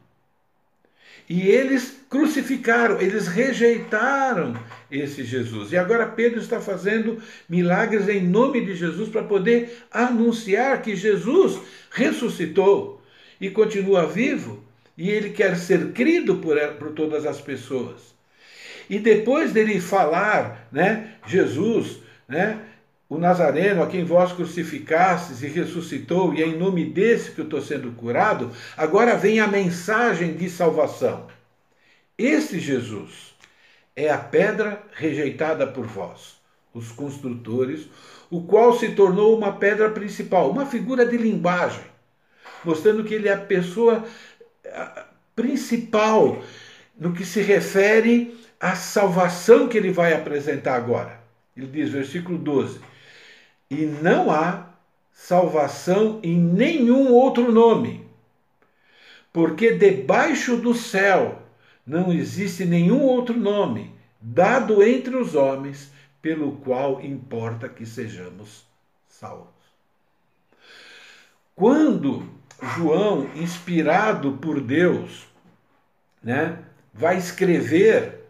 E 1.29 1.43
eles 1.43 2.01
crucificaram, 2.09 3.01
eles 3.01 3.27
rejeitaram 3.27 4.55
esse 4.91 5.25
Jesus. 5.25 5.73
E 5.73 5.77
agora 5.77 6.07
Pedro 6.07 6.41
está 6.41 6.61
fazendo 6.61 7.21
milagres 7.49 8.09
em 8.09 8.23
nome 8.23 8.65
de 8.65 8.75
Jesus 8.75 9.09
para 9.09 9.23
poder 9.23 9.85
anunciar 9.91 10.83
que 10.83 10.97
Jesus 10.97 11.61
ressuscitou 11.91 13.03
e 13.41 13.51
continua 13.51 14.07
vivo 14.07 14.65
e 14.97 15.11
ele 15.11 15.31
quer 15.31 15.57
ser 15.57 15.93
crido 15.93 16.37
por, 16.37 16.59
por 16.75 16.93
todas 16.93 17.25
as 17.25 17.41
pessoas. 17.41 18.15
E 18.91 18.99
depois 18.99 19.53
dele 19.53 19.81
falar, 19.81 20.67
né, 20.73 21.15
Jesus, 21.27 21.99
né, 22.27 22.59
o 23.09 23.17
Nazareno, 23.17 23.83
a 23.83 23.87
quem 23.87 24.05
vós 24.05 24.33
crucificastes 24.33 25.43
e 25.43 25.47
ressuscitou, 25.47 26.35
e 26.35 26.43
é 26.43 26.47
em 26.47 26.59
nome 26.59 26.85
desse 26.85 27.31
que 27.31 27.41
eu 27.41 27.45
estou 27.45 27.63
sendo 27.63 27.93
curado, 27.93 28.51
agora 28.77 29.17
vem 29.17 29.41
a 29.41 29.47
mensagem 29.47 30.35
de 30.35 30.51
salvação. 30.51 31.27
Este 32.19 32.59
Jesus 32.59 33.38
é 33.99 34.11
a 34.11 34.17
pedra 34.17 34.81
rejeitada 34.93 35.67
por 35.67 35.85
vós, 35.85 36.37
os 36.73 36.93
construtores, 36.93 37.89
o 38.31 38.43
qual 38.43 38.73
se 38.73 38.91
tornou 38.93 39.37
uma 39.37 39.53
pedra 39.53 39.91
principal, 39.91 40.53
uma 40.53 40.65
figura 40.65 41.05
de 41.05 41.17
linguagem, 41.17 41.83
mostrando 42.65 43.03
que 43.03 43.13
ele 43.13 43.29
é 43.29 43.33
a 43.33 43.39
pessoa 43.39 44.05
principal 45.35 46.41
no 46.97 47.13
que 47.13 47.25
se 47.25 47.41
refere 47.41 48.39
à 48.61 48.77
salvação 48.77 49.67
que 49.67 49.77
ele 49.77 49.91
vai 49.91 50.13
apresentar 50.13 50.77
agora. 50.77 51.19
Ele 51.57 51.67
diz, 51.67 51.91
versículo 51.91 52.39
12: 52.39 52.81
e 53.69 53.85
não 53.85 54.31
há 54.31 54.75
salvação 55.13 56.21
em 56.23 56.39
nenhum 56.39 57.13
outro 57.13 57.51
nome, 57.51 58.09
porque 59.33 59.73
debaixo 59.73 60.57
do 60.57 60.73
céu 60.73 61.48
não 61.89 62.13
existe 62.13 62.67
nenhum 62.67 63.01
outro 63.01 63.35
nome 63.35 63.95
dado 64.21 64.83
entre 64.83 65.17
os 65.17 65.35
homens 65.35 65.91
pelo 66.21 66.53
qual 66.57 67.01
importa 67.01 67.67
que 67.67 67.87
sejamos 67.87 68.67
salvos. 69.09 69.49
Quando 71.55 72.29
João, 72.77 73.31
inspirado 73.35 74.33
por 74.33 74.61
Deus, 74.61 75.27
né, 76.23 76.59
vai 76.93 77.17
escrever 77.17 78.21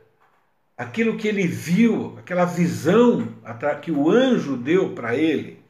aquilo 0.76 1.16
que 1.16 1.26
ele 1.26 1.46
viu, 1.46 2.16
aquela 2.16 2.44
visão 2.44 3.34
que 3.82 3.90
o 3.90 4.08
anjo 4.08 4.56
deu 4.56 4.94
para 4.94 5.16
ele. 5.16 5.60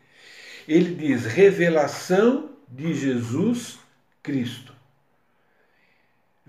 Ele 0.66 0.94
diz: 0.94 1.24
revelação 1.24 2.50
de 2.68 2.92
Jesus 2.92 3.78
Cristo. 4.22 4.77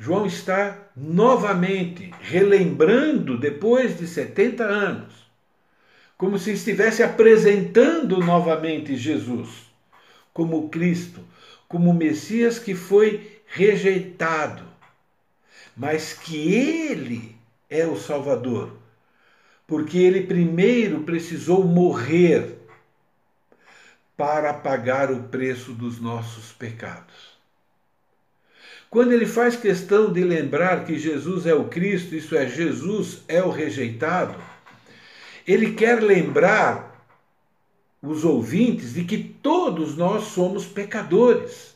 João 0.01 0.25
está 0.25 0.77
novamente 0.95 2.09
relembrando, 2.21 3.37
depois 3.37 3.97
de 3.97 4.07
70 4.07 4.63
anos, 4.63 5.29
como 6.17 6.39
se 6.39 6.53
estivesse 6.53 7.03
apresentando 7.03 8.17
novamente 8.19 8.95
Jesus 8.95 9.69
como 10.31 10.69
Cristo, 10.69 11.21
como 11.67 11.93
Messias 11.93 12.57
que 12.57 12.73
foi 12.73 13.41
rejeitado, 13.45 14.63
mas 15.75 16.13
que 16.13 16.53
ele 16.53 17.35
é 17.69 17.85
o 17.85 17.97
Salvador, 17.97 18.71
porque 19.67 19.97
ele 19.97 20.21
primeiro 20.21 21.01
precisou 21.01 21.65
morrer 21.65 22.57
para 24.15 24.53
pagar 24.53 25.11
o 25.11 25.23
preço 25.23 25.73
dos 25.73 25.99
nossos 25.99 26.53
pecados. 26.53 27.28
Quando 28.89 29.11
ele 29.11 29.27
faz 29.27 29.55
questão 29.55 30.11
de 30.11 30.23
lembrar 30.23 30.83
que 30.83 30.97
Jesus 30.97 31.45
é 31.45 31.53
o 31.53 31.65
Cristo, 31.65 32.15
isso 32.15 32.35
é, 32.35 32.47
Jesus 32.47 33.21
é 33.27 33.43
o 33.43 33.51
rejeitado, 33.51 34.35
ele 35.45 35.73
quer 35.73 36.01
lembrar 36.01 36.89
os 38.01 38.23
ouvintes 38.23 38.93
de 38.93 39.03
que 39.03 39.17
todos 39.17 39.95
nós 39.95 40.25
somos 40.25 40.65
pecadores. 40.65 41.75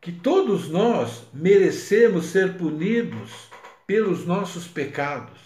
Que 0.00 0.12
todos 0.12 0.68
nós 0.68 1.24
merecemos 1.32 2.26
ser 2.26 2.56
punidos 2.56 3.48
pelos 3.86 4.24
nossos 4.24 4.66
pecados. 4.68 5.40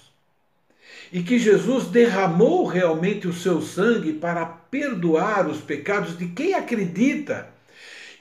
E 1.11 1.23
que 1.23 1.39
Jesus 1.39 1.87
derramou 1.87 2.67
realmente 2.67 3.27
o 3.27 3.33
seu 3.33 3.63
sangue 3.63 4.13
para 4.13 4.45
perdoar 4.45 5.49
os 5.49 5.61
pecados 5.61 6.19
de 6.19 6.29
quem 6.29 6.53
acredita 6.53 7.56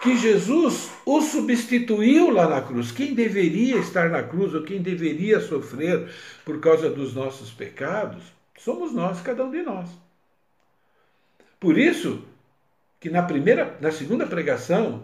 que 0.01 0.17
Jesus 0.17 0.91
o 1.05 1.21
substituiu 1.21 2.29
lá 2.29 2.47
na 2.47 2.61
cruz. 2.61 2.91
Quem 2.91 3.13
deveria 3.13 3.77
estar 3.77 4.09
na 4.09 4.23
cruz 4.23 4.53
ou 4.53 4.63
quem 4.63 4.81
deveria 4.81 5.39
sofrer 5.39 6.09
por 6.43 6.59
causa 6.59 6.89
dos 6.89 7.13
nossos 7.13 7.51
pecados 7.51 8.35
somos 8.57 8.91
nós, 8.91 9.21
cada 9.21 9.43
um 9.43 9.51
de 9.51 9.61
nós. 9.61 9.89
Por 11.59 11.77
isso 11.77 12.23
que 12.99 13.09
na 13.09 13.21
primeira, 13.21 13.77
na 13.79 13.91
segunda 13.91 14.25
pregação, 14.25 15.03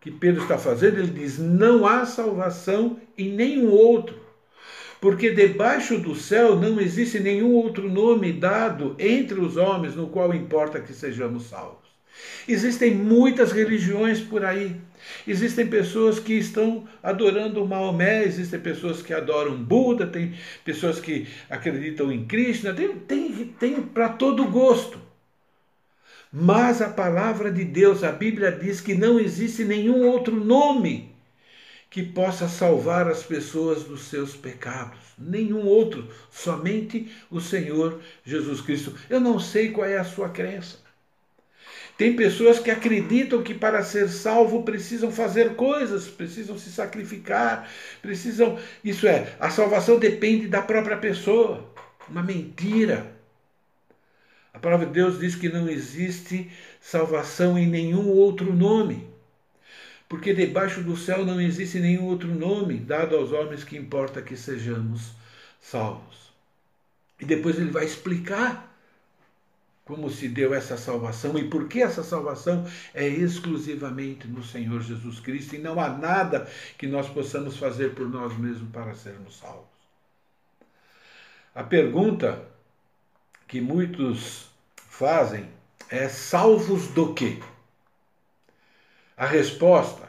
que 0.00 0.10
Pedro 0.10 0.42
está 0.42 0.56
fazendo, 0.58 0.98
ele 0.98 1.10
diz: 1.10 1.38
não 1.38 1.86
há 1.86 2.06
salvação 2.06 2.98
em 3.16 3.30
nenhum 3.30 3.70
outro, 3.70 4.18
porque 5.00 5.30
debaixo 5.30 5.98
do 5.98 6.14
céu 6.14 6.56
não 6.56 6.80
existe 6.80 7.20
nenhum 7.20 7.52
outro 7.52 7.90
nome 7.90 8.32
dado 8.32 8.96
entre 8.98 9.38
os 9.40 9.56
homens 9.56 9.94
no 9.94 10.08
qual 10.08 10.34
importa 10.34 10.80
que 10.80 10.92
sejamos 10.92 11.44
salvos. 11.44 11.83
Existem 12.46 12.94
muitas 12.94 13.52
religiões 13.52 14.20
por 14.20 14.44
aí. 14.44 14.76
Existem 15.26 15.66
pessoas 15.66 16.18
que 16.18 16.34
estão 16.34 16.86
adorando 17.02 17.66
Maomé, 17.66 18.24
existem 18.24 18.60
pessoas 18.60 19.02
que 19.02 19.12
adoram 19.12 19.62
Buda, 19.62 20.06
tem 20.06 20.34
pessoas 20.64 21.00
que 21.00 21.26
acreditam 21.48 22.10
em 22.10 22.24
Krishna, 22.24 22.72
tem, 22.72 22.96
tem, 22.98 23.32
tem 23.58 23.82
para 23.82 24.08
todo 24.10 24.46
gosto. 24.46 24.98
Mas 26.32 26.82
a 26.82 26.88
palavra 26.88 27.50
de 27.50 27.64
Deus, 27.64 28.02
a 28.02 28.10
Bíblia 28.10 28.50
diz 28.50 28.80
que 28.80 28.94
não 28.94 29.20
existe 29.20 29.64
nenhum 29.64 30.06
outro 30.08 30.34
nome 30.34 31.14
que 31.88 32.02
possa 32.02 32.48
salvar 32.48 33.06
as 33.06 33.22
pessoas 33.22 33.84
dos 33.84 34.08
seus 34.08 34.34
pecados. 34.34 34.98
Nenhum 35.16 35.64
outro, 35.64 36.08
somente 36.32 37.08
o 37.30 37.40
Senhor 37.40 38.00
Jesus 38.24 38.60
Cristo. 38.60 38.92
Eu 39.08 39.20
não 39.20 39.38
sei 39.38 39.70
qual 39.70 39.86
é 39.86 39.96
a 39.96 40.04
sua 40.04 40.28
crença. 40.28 40.83
Tem 41.96 42.16
pessoas 42.16 42.58
que 42.58 42.70
acreditam 42.70 43.42
que 43.42 43.54
para 43.54 43.82
ser 43.82 44.08
salvo 44.08 44.64
precisam 44.64 45.12
fazer 45.12 45.54
coisas, 45.54 46.08
precisam 46.08 46.58
se 46.58 46.70
sacrificar, 46.70 47.70
precisam. 48.02 48.58
Isso 48.82 49.06
é, 49.06 49.36
a 49.38 49.48
salvação 49.48 49.98
depende 49.98 50.48
da 50.48 50.60
própria 50.60 50.96
pessoa. 50.96 51.72
Uma 52.08 52.22
mentira. 52.22 53.14
A 54.52 54.58
palavra 54.58 54.86
de 54.86 54.92
Deus 54.92 55.20
diz 55.20 55.36
que 55.36 55.48
não 55.48 55.68
existe 55.68 56.50
salvação 56.80 57.56
em 57.56 57.66
nenhum 57.66 58.08
outro 58.08 58.52
nome. 58.52 59.08
Porque 60.08 60.34
debaixo 60.34 60.82
do 60.82 60.96
céu 60.96 61.24
não 61.24 61.40
existe 61.40 61.78
nenhum 61.78 62.04
outro 62.04 62.28
nome 62.28 62.78
dado 62.78 63.16
aos 63.16 63.32
homens 63.32 63.64
que 63.64 63.76
importa 63.76 64.20
que 64.20 64.36
sejamos 64.36 65.12
salvos. 65.60 66.32
E 67.20 67.24
depois 67.24 67.56
ele 67.56 67.70
vai 67.70 67.84
explicar 67.84 68.73
como 69.84 70.08
se 70.08 70.28
deu 70.28 70.54
essa 70.54 70.76
salvação 70.76 71.38
e 71.38 71.48
por 71.48 71.68
que 71.68 71.82
essa 71.82 72.02
salvação 72.02 72.66
é 72.94 73.06
exclusivamente 73.06 74.26
no 74.26 74.42
Senhor 74.42 74.80
Jesus 74.80 75.20
Cristo 75.20 75.54
e 75.54 75.58
não 75.58 75.78
há 75.78 75.90
nada 75.90 76.48
que 76.78 76.86
nós 76.86 77.08
possamos 77.08 77.56
fazer 77.58 77.94
por 77.94 78.08
nós 78.08 78.36
mesmos 78.38 78.70
para 78.70 78.94
sermos 78.94 79.38
salvos. 79.38 79.74
A 81.54 81.62
pergunta 81.62 82.42
que 83.46 83.60
muitos 83.60 84.48
fazem 84.74 85.48
é 85.90 86.08
salvos 86.08 86.88
do 86.88 87.12
quê? 87.12 87.40
A 89.16 89.26
resposta 89.26 90.08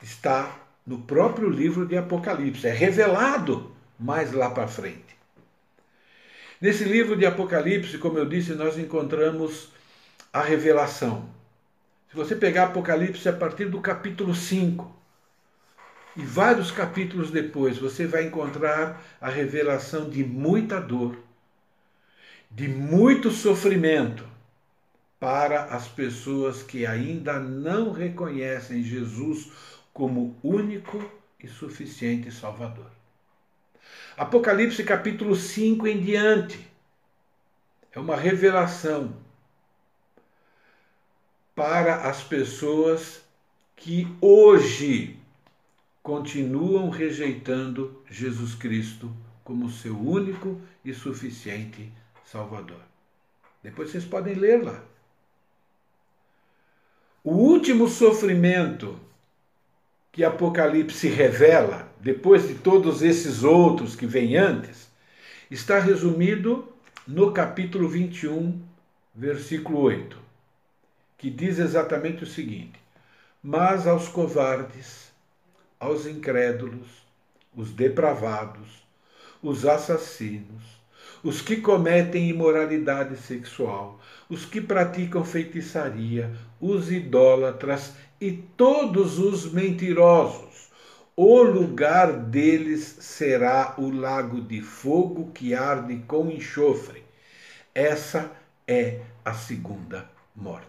está 0.00 0.56
no 0.86 1.02
próprio 1.02 1.50
livro 1.50 1.86
de 1.86 1.96
Apocalipse, 1.96 2.66
é 2.66 2.72
revelado 2.72 3.74
mais 3.98 4.32
lá 4.32 4.48
para 4.50 4.66
frente. 4.66 5.19
Nesse 6.60 6.84
livro 6.84 7.16
de 7.16 7.24
Apocalipse, 7.24 7.96
como 7.96 8.18
eu 8.18 8.26
disse, 8.26 8.52
nós 8.52 8.76
encontramos 8.76 9.68
a 10.30 10.42
revelação. 10.42 11.26
Se 12.10 12.14
você 12.14 12.36
pegar 12.36 12.64
Apocalipse 12.64 13.26
a 13.26 13.32
partir 13.32 13.64
do 13.70 13.80
capítulo 13.80 14.34
5 14.34 14.94
e 16.16 16.20
vários 16.20 16.70
capítulos 16.70 17.30
depois, 17.30 17.78
você 17.78 18.06
vai 18.06 18.24
encontrar 18.26 19.02
a 19.18 19.30
revelação 19.30 20.10
de 20.10 20.22
muita 20.22 20.78
dor, 20.78 21.16
de 22.50 22.68
muito 22.68 23.30
sofrimento 23.30 24.26
para 25.18 25.64
as 25.64 25.88
pessoas 25.88 26.62
que 26.62 26.84
ainda 26.84 27.40
não 27.40 27.90
reconhecem 27.90 28.82
Jesus 28.82 29.50
como 29.94 30.36
único 30.42 31.02
e 31.42 31.48
suficiente 31.48 32.30
Salvador. 32.30 32.99
Apocalipse 34.20 34.84
capítulo 34.84 35.34
5 35.34 35.86
em 35.86 35.98
diante 35.98 36.70
é 37.90 37.98
uma 37.98 38.16
revelação 38.16 39.16
para 41.54 42.06
as 42.06 42.22
pessoas 42.22 43.22
que 43.74 44.06
hoje 44.20 45.18
continuam 46.02 46.90
rejeitando 46.90 48.04
Jesus 48.10 48.54
Cristo 48.54 49.10
como 49.42 49.70
seu 49.70 49.98
único 49.98 50.60
e 50.84 50.92
suficiente 50.92 51.90
Salvador. 52.22 52.82
Depois 53.62 53.88
vocês 53.88 54.04
podem 54.04 54.34
ler 54.34 54.62
lá. 54.62 54.84
O 57.24 57.30
último 57.30 57.88
sofrimento 57.88 59.00
que 60.12 60.22
Apocalipse 60.22 61.08
revela, 61.08 61.89
depois 62.00 62.48
de 62.48 62.54
todos 62.54 63.02
esses 63.02 63.44
outros 63.44 63.94
que 63.94 64.06
vêm 64.06 64.36
antes, 64.36 64.90
está 65.50 65.78
resumido 65.78 66.72
no 67.06 67.32
capítulo 67.32 67.88
21, 67.88 68.60
versículo 69.14 69.80
8, 69.80 70.16
que 71.18 71.28
diz 71.28 71.58
exatamente 71.58 72.24
o 72.24 72.26
seguinte: 72.26 72.80
Mas 73.42 73.86
aos 73.86 74.08
covardes, 74.08 75.12
aos 75.78 76.06
incrédulos, 76.06 76.88
os 77.54 77.70
depravados, 77.72 78.82
os 79.42 79.66
assassinos, 79.66 80.80
os 81.22 81.42
que 81.42 81.56
cometem 81.56 82.30
imoralidade 82.30 83.16
sexual, 83.16 84.00
os 84.28 84.46
que 84.46 84.60
praticam 84.60 85.24
feitiçaria, 85.24 86.34
os 86.58 86.90
idólatras 86.90 87.94
e 88.20 88.32
todos 88.32 89.18
os 89.18 89.52
mentirosos. 89.52 90.69
O 91.22 91.42
lugar 91.42 92.14
deles 92.14 92.96
será 92.98 93.74
o 93.76 93.90
lago 93.90 94.40
de 94.40 94.62
fogo 94.62 95.30
que 95.34 95.52
arde 95.52 96.02
com 96.08 96.30
enxofre. 96.30 97.04
Essa 97.74 98.32
é 98.66 99.00
a 99.22 99.34
segunda 99.34 100.08
morte. 100.34 100.66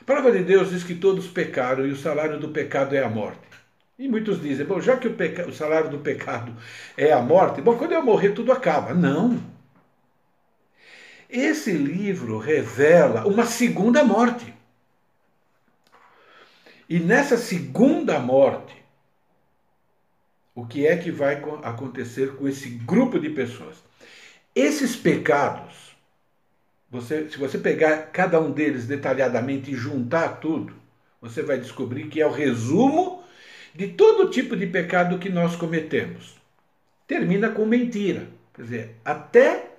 A 0.00 0.04
palavra 0.04 0.32
de 0.32 0.42
Deus 0.42 0.70
diz 0.70 0.82
que 0.82 0.94
todos 0.94 1.26
pecaram 1.26 1.86
e 1.86 1.90
o 1.90 1.96
salário 1.96 2.40
do 2.40 2.48
pecado 2.48 2.94
é 2.94 3.04
a 3.04 3.10
morte. 3.10 3.46
E 3.98 4.08
muitos 4.08 4.40
dizem, 4.40 4.64
bom, 4.64 4.80
já 4.80 4.96
que 4.96 5.06
o, 5.06 5.12
peca... 5.12 5.46
o 5.46 5.52
salário 5.52 5.90
do 5.90 5.98
pecado 5.98 6.56
é 6.96 7.12
a 7.12 7.20
morte, 7.20 7.60
bom, 7.60 7.76
quando 7.76 7.92
eu 7.92 8.02
morrer 8.02 8.30
tudo 8.30 8.52
acaba. 8.52 8.94
Não. 8.94 9.38
Esse 11.28 11.72
livro 11.72 12.38
revela 12.38 13.28
uma 13.28 13.44
segunda 13.44 14.02
morte. 14.02 14.61
E 16.92 17.00
nessa 17.00 17.38
segunda 17.38 18.18
morte, 18.18 18.76
o 20.54 20.66
que 20.66 20.86
é 20.86 20.94
que 20.94 21.10
vai 21.10 21.42
acontecer 21.62 22.36
com 22.36 22.46
esse 22.46 22.68
grupo 22.68 23.18
de 23.18 23.30
pessoas? 23.30 23.82
Esses 24.54 24.94
pecados, 24.94 25.96
você, 26.90 27.30
se 27.30 27.38
você 27.38 27.56
pegar 27.56 28.10
cada 28.12 28.38
um 28.38 28.50
deles 28.50 28.86
detalhadamente 28.86 29.70
e 29.70 29.74
juntar 29.74 30.38
tudo, 30.38 30.74
você 31.18 31.42
vai 31.42 31.58
descobrir 31.58 32.08
que 32.08 32.20
é 32.20 32.26
o 32.26 32.30
resumo 32.30 33.24
de 33.74 33.88
todo 33.88 34.28
tipo 34.28 34.54
de 34.54 34.66
pecado 34.66 35.18
que 35.18 35.30
nós 35.30 35.56
cometemos. 35.56 36.36
Termina 37.06 37.48
com 37.48 37.64
mentira. 37.64 38.28
Quer 38.52 38.62
dizer, 38.64 38.96
até 39.02 39.70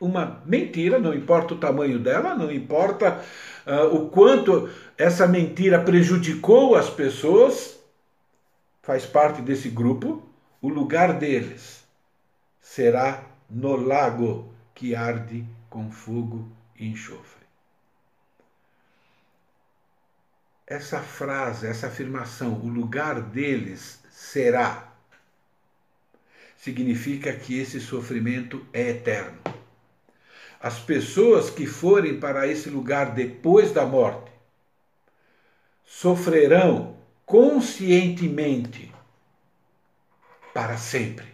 uma 0.00 0.42
mentira, 0.44 0.98
não 0.98 1.14
importa 1.14 1.54
o 1.54 1.58
tamanho 1.58 2.00
dela, 2.00 2.34
não 2.34 2.50
importa 2.50 3.24
uh, 3.66 3.94
o 3.94 4.08
quanto 4.08 4.70
essa 4.96 5.26
mentira 5.26 5.82
prejudicou 5.82 6.76
as 6.76 6.88
pessoas, 6.88 7.78
faz 8.82 9.04
parte 9.04 9.42
desse 9.42 9.68
grupo, 9.68 10.26
o 10.62 10.68
lugar 10.68 11.18
deles 11.18 11.84
será 12.60 13.24
no 13.50 13.76
lago 13.76 14.52
que 14.74 14.94
arde 14.94 15.44
com 15.68 15.90
fogo 15.90 16.48
e 16.76 16.86
enxofre. 16.86 17.44
Essa 20.66 21.00
frase, 21.00 21.66
essa 21.66 21.86
afirmação, 21.86 22.54
o 22.54 22.68
lugar 22.68 23.20
deles 23.20 24.00
será, 24.10 24.92
significa 26.56 27.32
que 27.32 27.58
esse 27.58 27.80
sofrimento 27.80 28.66
é 28.72 28.90
eterno 28.90 29.38
as 30.60 30.78
pessoas 30.78 31.50
que 31.50 31.66
forem 31.66 32.18
para 32.18 32.46
esse 32.46 32.68
lugar 32.68 33.14
depois 33.14 33.72
da 33.72 33.84
morte 33.84 34.30
sofrerão 35.84 36.96
conscientemente 37.24 38.92
para 40.52 40.76
sempre. 40.76 41.26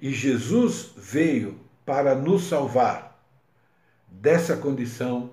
E 0.00 0.10
Jesus 0.12 0.92
veio 0.96 1.60
para 1.84 2.14
nos 2.14 2.44
salvar 2.44 3.20
dessa 4.08 4.56
condição 4.56 5.30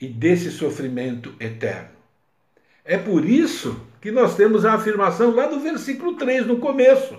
e 0.00 0.08
desse 0.08 0.50
sofrimento 0.50 1.34
eterno. 1.38 1.94
É 2.84 2.98
por 2.98 3.24
isso 3.24 3.80
que 4.00 4.10
nós 4.10 4.36
temos 4.36 4.64
a 4.64 4.74
afirmação 4.74 5.34
lá 5.34 5.46
do 5.46 5.60
versículo 5.60 6.16
3, 6.16 6.46
no 6.46 6.58
começo. 6.58 7.16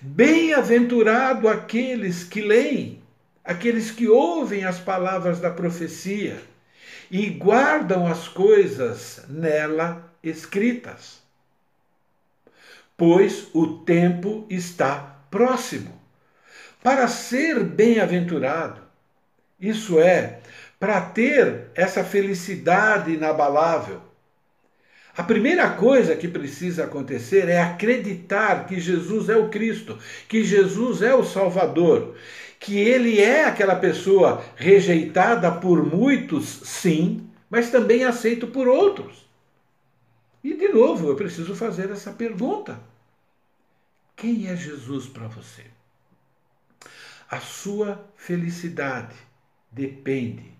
Bem-aventurado 0.00 1.48
aqueles 1.48 2.22
que 2.22 2.40
leem, 2.40 3.02
aqueles 3.44 3.90
que 3.90 4.08
ouvem 4.08 4.64
as 4.64 4.78
palavras 4.78 5.40
da 5.40 5.50
profecia 5.50 6.40
e 7.10 7.28
guardam 7.30 8.06
as 8.06 8.28
coisas 8.28 9.24
nela 9.28 10.12
escritas. 10.22 11.20
Pois 12.96 13.48
o 13.52 13.78
tempo 13.78 14.46
está 14.48 15.16
próximo. 15.30 16.00
Para 16.80 17.08
ser 17.08 17.64
bem-aventurado, 17.64 18.80
isso 19.58 19.98
é, 19.98 20.38
para 20.78 21.00
ter 21.00 21.72
essa 21.74 22.04
felicidade 22.04 23.12
inabalável, 23.12 24.00
a 25.18 25.24
primeira 25.24 25.68
coisa 25.68 26.14
que 26.14 26.28
precisa 26.28 26.84
acontecer 26.84 27.48
é 27.48 27.60
acreditar 27.60 28.68
que 28.68 28.78
Jesus 28.78 29.28
é 29.28 29.36
o 29.36 29.48
Cristo, 29.48 29.98
que 30.28 30.44
Jesus 30.44 31.02
é 31.02 31.12
o 31.12 31.24
Salvador, 31.24 32.14
que 32.60 32.78
ele 32.78 33.20
é 33.20 33.44
aquela 33.44 33.74
pessoa 33.74 34.44
rejeitada 34.54 35.50
por 35.50 35.84
muitos, 35.84 36.44
sim, 36.62 37.28
mas 37.50 37.68
também 37.68 38.04
aceito 38.04 38.46
por 38.46 38.68
outros. 38.68 39.28
E 40.44 40.54
de 40.54 40.68
novo, 40.68 41.08
eu 41.08 41.16
preciso 41.16 41.52
fazer 41.52 41.90
essa 41.90 42.12
pergunta: 42.12 42.78
quem 44.14 44.46
é 44.46 44.54
Jesus 44.54 45.06
para 45.06 45.26
você? 45.26 45.64
A 47.28 47.40
sua 47.40 48.08
felicidade 48.14 49.16
depende 49.72 50.52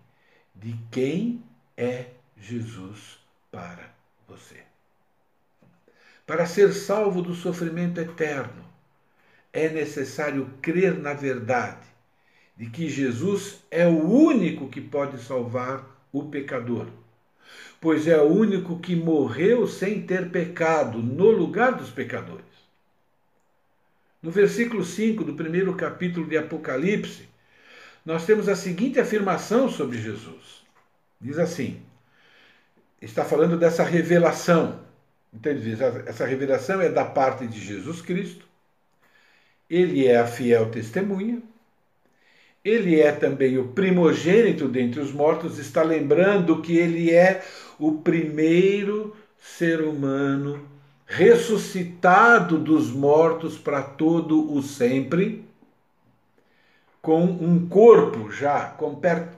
de 0.52 0.76
quem 0.90 1.44
é 1.76 2.06
Jesus 2.36 3.20
para 3.52 3.76
você. 3.76 3.97
Para 6.28 6.44
ser 6.44 6.74
salvo 6.74 7.22
do 7.22 7.34
sofrimento 7.34 7.98
eterno, 8.00 8.62
é 9.52 9.68
necessário 9.70 10.50
crer 10.60 10.94
na 10.98 11.14
verdade 11.14 11.86
de 12.54 12.68
que 12.68 12.88
Jesus 12.88 13.60
é 13.70 13.86
o 13.86 14.06
único 14.06 14.68
que 14.68 14.80
pode 14.80 15.22
salvar 15.22 15.88
o 16.12 16.24
pecador, 16.24 16.86
pois 17.80 18.06
é 18.06 18.20
o 18.20 18.26
único 18.26 18.78
que 18.78 18.94
morreu 18.94 19.66
sem 19.66 20.02
ter 20.02 20.30
pecado 20.30 20.98
no 20.98 21.30
lugar 21.30 21.72
dos 21.72 21.88
pecadores. 21.88 22.44
No 24.20 24.30
versículo 24.30 24.84
5 24.84 25.24
do 25.24 25.34
primeiro 25.34 25.74
capítulo 25.76 26.26
de 26.26 26.36
Apocalipse, 26.36 27.28
nós 28.04 28.26
temos 28.26 28.48
a 28.48 28.56
seguinte 28.56 29.00
afirmação 29.00 29.70
sobre 29.70 29.96
Jesus. 29.96 30.62
Diz 31.20 31.38
assim: 31.38 31.80
está 33.00 33.24
falando 33.24 33.56
dessa 33.56 33.82
revelação. 33.82 34.80
Então 35.32 35.52
ele 35.52 35.60
diz: 35.60 35.80
essa 35.80 36.26
revelação 36.26 36.80
é 36.80 36.88
da 36.88 37.04
parte 37.04 37.46
de 37.46 37.60
Jesus 37.60 38.00
Cristo, 38.00 38.46
ele 39.68 40.06
é 40.06 40.18
a 40.18 40.26
fiel 40.26 40.70
testemunha, 40.70 41.42
ele 42.64 43.00
é 43.00 43.12
também 43.12 43.58
o 43.58 43.68
primogênito 43.68 44.68
dentre 44.68 45.00
os 45.00 45.12
mortos, 45.12 45.58
está 45.58 45.82
lembrando 45.82 46.60
que 46.62 46.76
ele 46.76 47.10
é 47.12 47.42
o 47.78 47.92
primeiro 47.92 49.14
ser 49.38 49.80
humano 49.82 50.68
ressuscitado 51.08 52.58
dos 52.58 52.90
mortos 52.90 53.56
para 53.56 53.80
todo 53.82 54.52
o 54.52 54.62
sempre, 54.62 55.42
com 57.00 57.24
um 57.24 57.66
corpo 57.66 58.30
já 58.30 58.76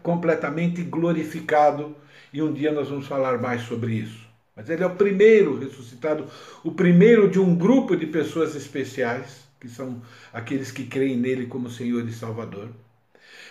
completamente 0.03 0.83
glorificado, 0.83 1.95
e 2.33 2.43
um 2.43 2.53
dia 2.53 2.73
nós 2.73 2.89
vamos 2.89 3.07
falar 3.07 3.39
mais 3.39 3.63
sobre 3.63 3.95
isso. 3.95 4.29
Mas 4.55 4.69
ele 4.69 4.83
é 4.83 4.87
o 4.87 4.95
primeiro 4.95 5.59
ressuscitado, 5.59 6.27
o 6.63 6.73
primeiro 6.73 7.29
de 7.29 7.39
um 7.39 7.55
grupo 7.55 7.97
de 7.97 8.07
pessoas 8.07 8.55
especiais, 8.55 9.49
que 9.61 9.69
são 9.69 10.03
aqueles 10.33 10.71
que 10.71 10.85
creem 10.85 11.17
nele 11.17 11.47
como 11.47 11.71
Senhor 11.71 12.07
e 12.07 12.13
Salvador. 12.13 12.69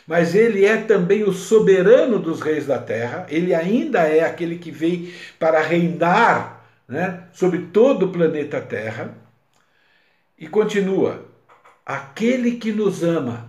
Mas 0.05 0.33
ele 0.33 0.65
é 0.65 0.77
também 0.77 1.23
o 1.23 1.31
soberano 1.31 2.19
dos 2.19 2.41
reis 2.41 2.65
da 2.65 2.79
terra, 2.79 3.27
ele 3.29 3.53
ainda 3.53 3.99
é 4.01 4.23
aquele 4.23 4.57
que 4.57 4.71
veio 4.71 5.13
para 5.37 5.61
reinar 5.61 6.65
né, 6.87 7.27
sobre 7.31 7.67
todo 7.67 8.07
o 8.07 8.11
planeta 8.11 8.59
Terra. 8.59 9.15
E 10.37 10.47
continua: 10.47 11.25
aquele 11.85 12.57
que 12.57 12.71
nos 12.71 13.03
ama. 13.03 13.47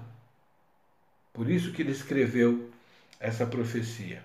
Por 1.33 1.49
isso 1.49 1.73
que 1.73 1.81
ele 1.81 1.93
escreveu 1.93 2.71
essa 3.19 3.47
profecia. 3.47 4.23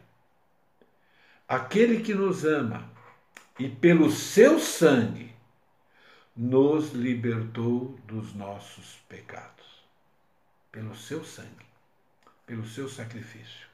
Aquele 1.48 2.02
que 2.02 2.14
nos 2.14 2.44
ama 2.44 2.90
e 3.60 3.70
pelo 3.70 4.10
seu 4.10 4.60
sangue 4.60 5.32
nos 6.36 6.92
libertou 6.92 8.00
dos 8.06 8.34
nossos 8.34 8.96
pecados. 9.08 9.86
Pelo 10.72 10.96
seu 10.96 11.24
sangue, 11.24 11.66
pelo 12.48 12.66
seu 12.66 12.90
sacrifício. 12.90 13.68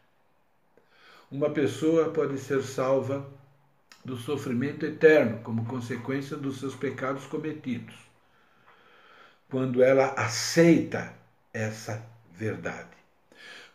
Uma 1.32 1.50
pessoa 1.50 2.10
pode 2.12 2.38
ser 2.38 2.62
salva 2.62 3.26
do 4.04 4.18
sofrimento 4.18 4.86
eterno 4.86 5.42
como 5.42 5.66
consequência 5.66 6.36
dos 6.36 6.60
seus 6.60 6.76
pecados 6.76 7.26
cometidos, 7.26 7.96
quando 9.50 9.82
ela 9.82 10.08
aceita 10.18 11.14
essa 11.54 12.06
verdade 12.34 13.01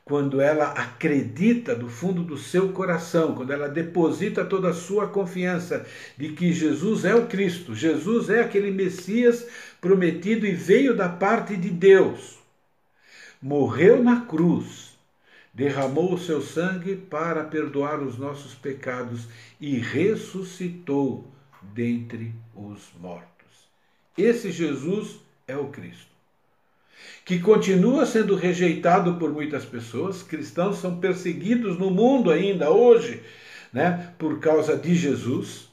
quando 0.07 0.41
ela 0.41 0.67
acredita 0.67 1.75
do 1.75 1.89
fundo 1.89 2.23
do 2.23 2.39
seu 2.39 2.73
coração, 2.73 3.35
quando 3.35 3.53
ela 3.53 3.69
deposita 3.69 4.45
toda 4.45 4.69
a 4.69 4.73
sua 4.73 5.09
confiança 5.09 5.85
de 6.17 6.29
que 6.29 6.53
Jesus 6.53 7.05
é 7.05 7.13
o 7.13 7.27
Cristo, 7.27 7.75
Jesus 7.75 8.31
é 8.31 8.41
aquele 8.41 8.71
Messias 8.71 9.49
prometido 9.81 10.47
e 10.47 10.53
veio 10.53 10.97
da 10.97 11.09
parte 11.09 11.57
de 11.57 11.71
Deus. 11.71 12.39
Morreu 13.43 14.01
na 14.01 14.21
cruz, 14.21 14.97
derramou 15.53 16.15
o 16.15 16.19
seu 16.21 16.41
sangue 16.41 16.95
para 16.95 17.43
perdoar 17.43 18.01
os 18.01 18.17
nossos 18.17 18.55
pecados 18.55 19.27
e 19.61 19.77
ressuscitou 19.77 21.29
dentre 21.75 22.33
os 22.55 22.93
mortos. 23.01 23.27
Esse 24.17 24.53
Jesus 24.53 25.17
é 25.49 25.57
o 25.57 25.67
Cristo 25.67 26.16
que 27.25 27.41
continua 27.41 28.07
sendo 28.07 28.37
rejeitado 28.37 29.15
por 29.15 29.33
muitas 29.33 29.65
pessoas. 29.65 30.23
Cristãos 30.23 30.79
são 30.79 31.01
perseguidos 31.01 31.77
no 31.77 31.91
mundo 31.91 32.31
ainda 32.31 32.71
hoje, 32.71 33.21
né, 33.73 34.15
por 34.17 34.39
causa 34.39 34.77
de 34.77 34.95
Jesus. 34.95 35.69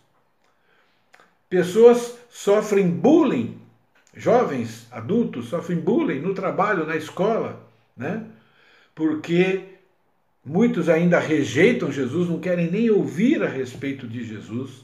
Pessoas 1.48 2.18
sofrem 2.30 2.90
bullying, 2.90 3.60
jovens, 4.16 4.88
adultos 4.92 5.50
sofrem 5.50 5.80
bullying 5.80 6.20
no 6.20 6.34
trabalho, 6.34 6.88
na 6.88 6.96
escola, 6.96 7.64
né? 7.96 8.26
Porque 8.96 9.62
muitos 10.44 10.90
ainda 10.90 11.20
rejeitam 11.20 11.92
Jesus, 11.92 12.28
não 12.28 12.40
querem 12.40 12.72
nem 12.72 12.90
ouvir 12.90 13.44
a 13.44 13.48
respeito 13.48 14.08
de 14.08 14.26
Jesus. 14.26 14.84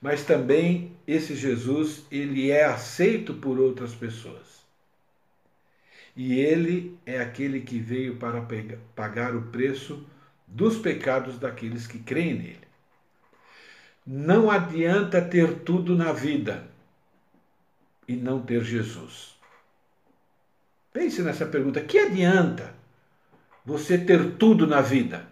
Mas 0.00 0.22
também 0.22 0.92
esse 1.08 1.34
Jesus, 1.34 2.04
ele 2.10 2.50
é 2.50 2.64
aceito 2.64 3.34
por 3.34 3.58
outras 3.58 3.92
pessoas 3.92 4.55
e 6.16 6.40
ele 6.40 6.98
é 7.04 7.20
aquele 7.20 7.60
que 7.60 7.78
veio 7.78 8.16
para 8.16 8.46
pagar 8.94 9.36
o 9.36 9.42
preço 9.42 10.04
dos 10.46 10.78
pecados 10.78 11.38
daqueles 11.38 11.86
que 11.86 11.98
creem 11.98 12.34
nele. 12.34 12.66
Não 14.06 14.50
adianta 14.50 15.20
ter 15.20 15.60
tudo 15.60 15.94
na 15.94 16.12
vida 16.12 16.66
e 18.08 18.16
não 18.16 18.40
ter 18.40 18.64
Jesus. 18.64 19.36
Pense 20.92 21.20
nessa 21.22 21.44
pergunta: 21.44 21.82
que 21.82 21.98
adianta 21.98 22.72
você 23.64 23.98
ter 23.98 24.36
tudo 24.36 24.66
na 24.66 24.80
vida 24.80 25.28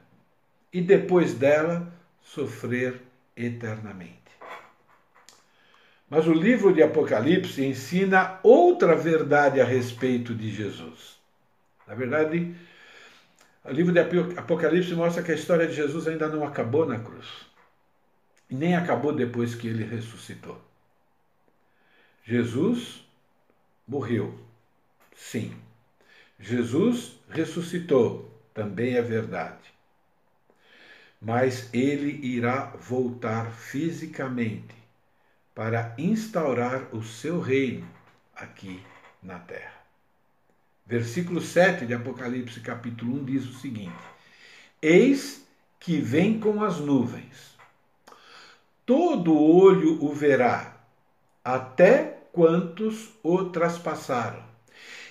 e 0.72 0.82
depois 0.82 1.32
dela 1.34 1.90
sofrer 2.20 3.00
eternamente? 3.36 4.23
Mas 6.08 6.26
o 6.26 6.32
livro 6.32 6.72
de 6.72 6.82
Apocalipse 6.82 7.64
ensina 7.64 8.38
outra 8.42 8.94
verdade 8.94 9.60
a 9.60 9.64
respeito 9.64 10.34
de 10.34 10.50
Jesus. 10.50 11.18
Na 11.86 11.94
verdade, 11.94 12.54
o 13.64 13.70
livro 13.70 13.92
de 13.92 13.98
Apocalipse 14.38 14.94
mostra 14.94 15.22
que 15.22 15.32
a 15.32 15.34
história 15.34 15.66
de 15.66 15.74
Jesus 15.74 16.06
ainda 16.06 16.28
não 16.28 16.44
acabou 16.44 16.86
na 16.86 16.98
cruz. 16.98 17.26
E 18.50 18.54
nem 18.54 18.76
acabou 18.76 19.12
depois 19.12 19.54
que 19.54 19.66
ele 19.66 19.84
ressuscitou. 19.84 20.60
Jesus 22.22 23.02
morreu. 23.88 24.38
Sim. 25.16 25.56
Jesus 26.38 27.18
ressuscitou. 27.30 28.30
Também 28.52 28.94
é 28.94 29.02
verdade. 29.02 29.72
Mas 31.20 31.72
ele 31.72 32.24
irá 32.24 32.66
voltar 32.78 33.50
fisicamente 33.50 34.83
para 35.54 35.94
instaurar 35.96 36.88
o 36.92 37.02
seu 37.02 37.40
reino 37.40 37.88
aqui 38.34 38.82
na 39.22 39.38
terra. 39.38 39.72
Versículo 40.86 41.40
7 41.40 41.86
de 41.86 41.94
Apocalipse, 41.94 42.60
capítulo 42.60 43.20
1, 43.20 43.24
diz 43.24 43.46
o 43.46 43.54
seguinte: 43.54 43.94
Eis 44.82 45.46
que 45.78 45.98
vem 45.98 46.38
com 46.38 46.62
as 46.62 46.78
nuvens, 46.78 47.56
todo 48.84 49.38
olho 49.38 50.02
o 50.04 50.12
verá, 50.12 50.76
até 51.42 52.18
quantos 52.32 53.10
o 53.22 53.44
traspassaram, 53.44 54.42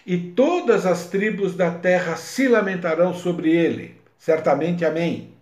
e 0.05 0.17
todas 0.17 0.85
as 0.85 1.07
tribos 1.07 1.55
da 1.55 1.71
terra 1.71 2.17
se 2.17 2.47
lamentarão 2.47 3.13
sobre 3.13 3.49
ele. 3.51 3.99
Certamente, 4.19 4.83
amém. 4.83 5.33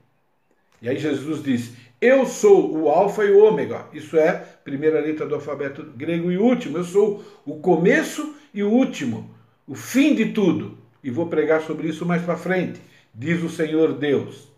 E 0.81 0.87
aí 0.87 0.97
Jesus 0.97 1.43
diz: 1.43 1.73
eu 2.01 2.25
sou 2.25 2.75
o 2.75 2.89
Alfa 2.89 3.23
e 3.23 3.31
o 3.31 3.45
Ômega. 3.45 3.85
Isso 3.93 4.17
é 4.17 4.33
primeira 4.63 4.99
letra 4.99 5.27
do 5.27 5.35
alfabeto 5.35 5.83
grego 5.83 6.31
e 6.31 6.37
último. 6.37 6.79
Eu 6.79 6.83
sou 6.83 7.23
o 7.45 7.59
começo 7.59 8.35
e 8.51 8.63
o 8.63 8.71
último, 8.71 9.29
o 9.67 9.75
fim 9.75 10.15
de 10.15 10.33
tudo. 10.33 10.79
E 11.03 11.11
vou 11.11 11.27
pregar 11.27 11.61
sobre 11.61 11.87
isso 11.87 12.03
mais 12.03 12.23
para 12.23 12.35
frente. 12.35 12.81
Diz 13.13 13.43
o 13.43 13.49
Senhor 13.49 13.93
Deus: 13.93 14.51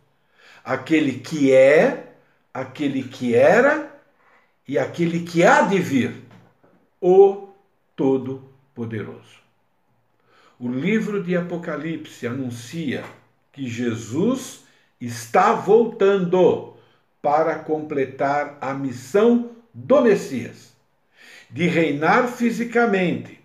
aquele 0.63 1.19
que 1.19 1.51
é, 1.51 2.13
aquele 2.53 3.03
que 3.03 3.35
era 3.35 3.93
e 4.65 4.77
aquele 4.77 5.19
que 5.19 5.43
há 5.43 5.63
de 5.63 5.79
vir, 5.79 6.15
o 7.01 7.49
Todo-Poderoso. 7.95 9.43
O 10.57 10.69
livro 10.69 11.21
de 11.21 11.35
Apocalipse 11.35 12.25
anuncia 12.25 13.03
que 13.51 13.67
Jesus 13.67 14.63
está 15.01 15.51
voltando 15.51 16.72
para 17.23 17.55
completar 17.55 18.57
a 18.59 18.73
missão 18.73 19.51
do 19.73 20.01
Messias, 20.01 20.73
de 21.49 21.67
reinar 21.67 22.27
fisicamente 22.27 23.39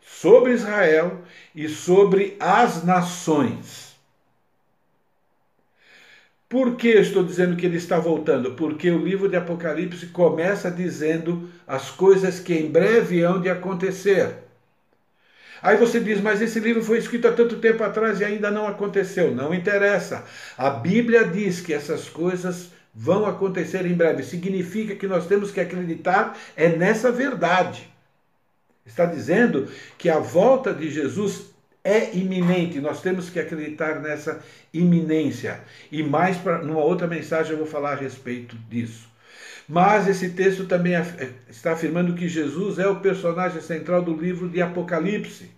sobre 0.00 0.52
Israel 0.52 1.20
e 1.52 1.68
sobre 1.68 2.36
as 2.38 2.84
nações. 2.84 3.96
Por 6.48 6.76
que 6.76 6.90
estou 6.90 7.24
dizendo 7.24 7.56
que 7.56 7.66
ele 7.66 7.76
está 7.76 7.98
voltando? 7.98 8.52
Porque 8.52 8.88
o 8.88 9.04
livro 9.04 9.28
de 9.28 9.34
Apocalipse 9.34 10.06
começa 10.06 10.70
dizendo 10.70 11.50
as 11.66 11.90
coisas 11.90 12.38
que 12.38 12.54
em 12.54 12.70
breve 12.70 13.24
hão 13.24 13.40
de 13.40 13.50
acontecer. 13.50 14.32
Aí 15.60 15.76
você 15.76 15.98
diz, 15.98 16.20
mas 16.20 16.40
esse 16.40 16.60
livro 16.60 16.84
foi 16.84 16.98
escrito 16.98 17.26
há 17.26 17.32
tanto 17.32 17.56
tempo 17.56 17.82
atrás 17.82 18.20
e 18.20 18.24
ainda 18.24 18.48
não 18.48 18.68
aconteceu. 18.68 19.34
Não 19.34 19.52
interessa. 19.52 20.24
A 20.56 20.70
Bíblia 20.70 21.24
diz 21.24 21.60
que 21.60 21.74
essas 21.74 22.08
coisas 22.08 22.70
vão 22.94 23.26
acontecer 23.26 23.84
em 23.84 23.94
breve. 23.94 24.22
Significa 24.22 24.94
que 24.94 25.06
nós 25.06 25.26
temos 25.26 25.50
que 25.50 25.60
acreditar 25.60 26.38
é 26.56 26.68
nessa 26.68 27.10
verdade. 27.10 27.88
Está 28.86 29.04
dizendo 29.04 29.68
que 29.98 30.08
a 30.08 30.18
volta 30.18 30.72
de 30.72 30.90
Jesus 30.90 31.54
é 31.82 32.14
iminente. 32.16 32.80
Nós 32.80 33.00
temos 33.00 33.28
que 33.28 33.40
acreditar 33.40 34.00
nessa 34.00 34.42
iminência. 34.72 35.60
E 35.90 36.02
mais 36.02 36.36
para 36.36 36.58
numa 36.58 36.82
outra 36.82 37.06
mensagem 37.06 37.52
eu 37.52 37.58
vou 37.58 37.66
falar 37.66 37.92
a 37.92 38.00
respeito 38.00 38.56
disso. 38.70 39.12
Mas 39.66 40.06
esse 40.06 40.30
texto 40.30 40.66
também 40.66 40.92
está 41.48 41.72
afirmando 41.72 42.14
que 42.14 42.28
Jesus 42.28 42.78
é 42.78 42.86
o 42.86 43.00
personagem 43.00 43.60
central 43.62 44.02
do 44.02 44.14
livro 44.14 44.48
de 44.48 44.60
Apocalipse. 44.60 45.50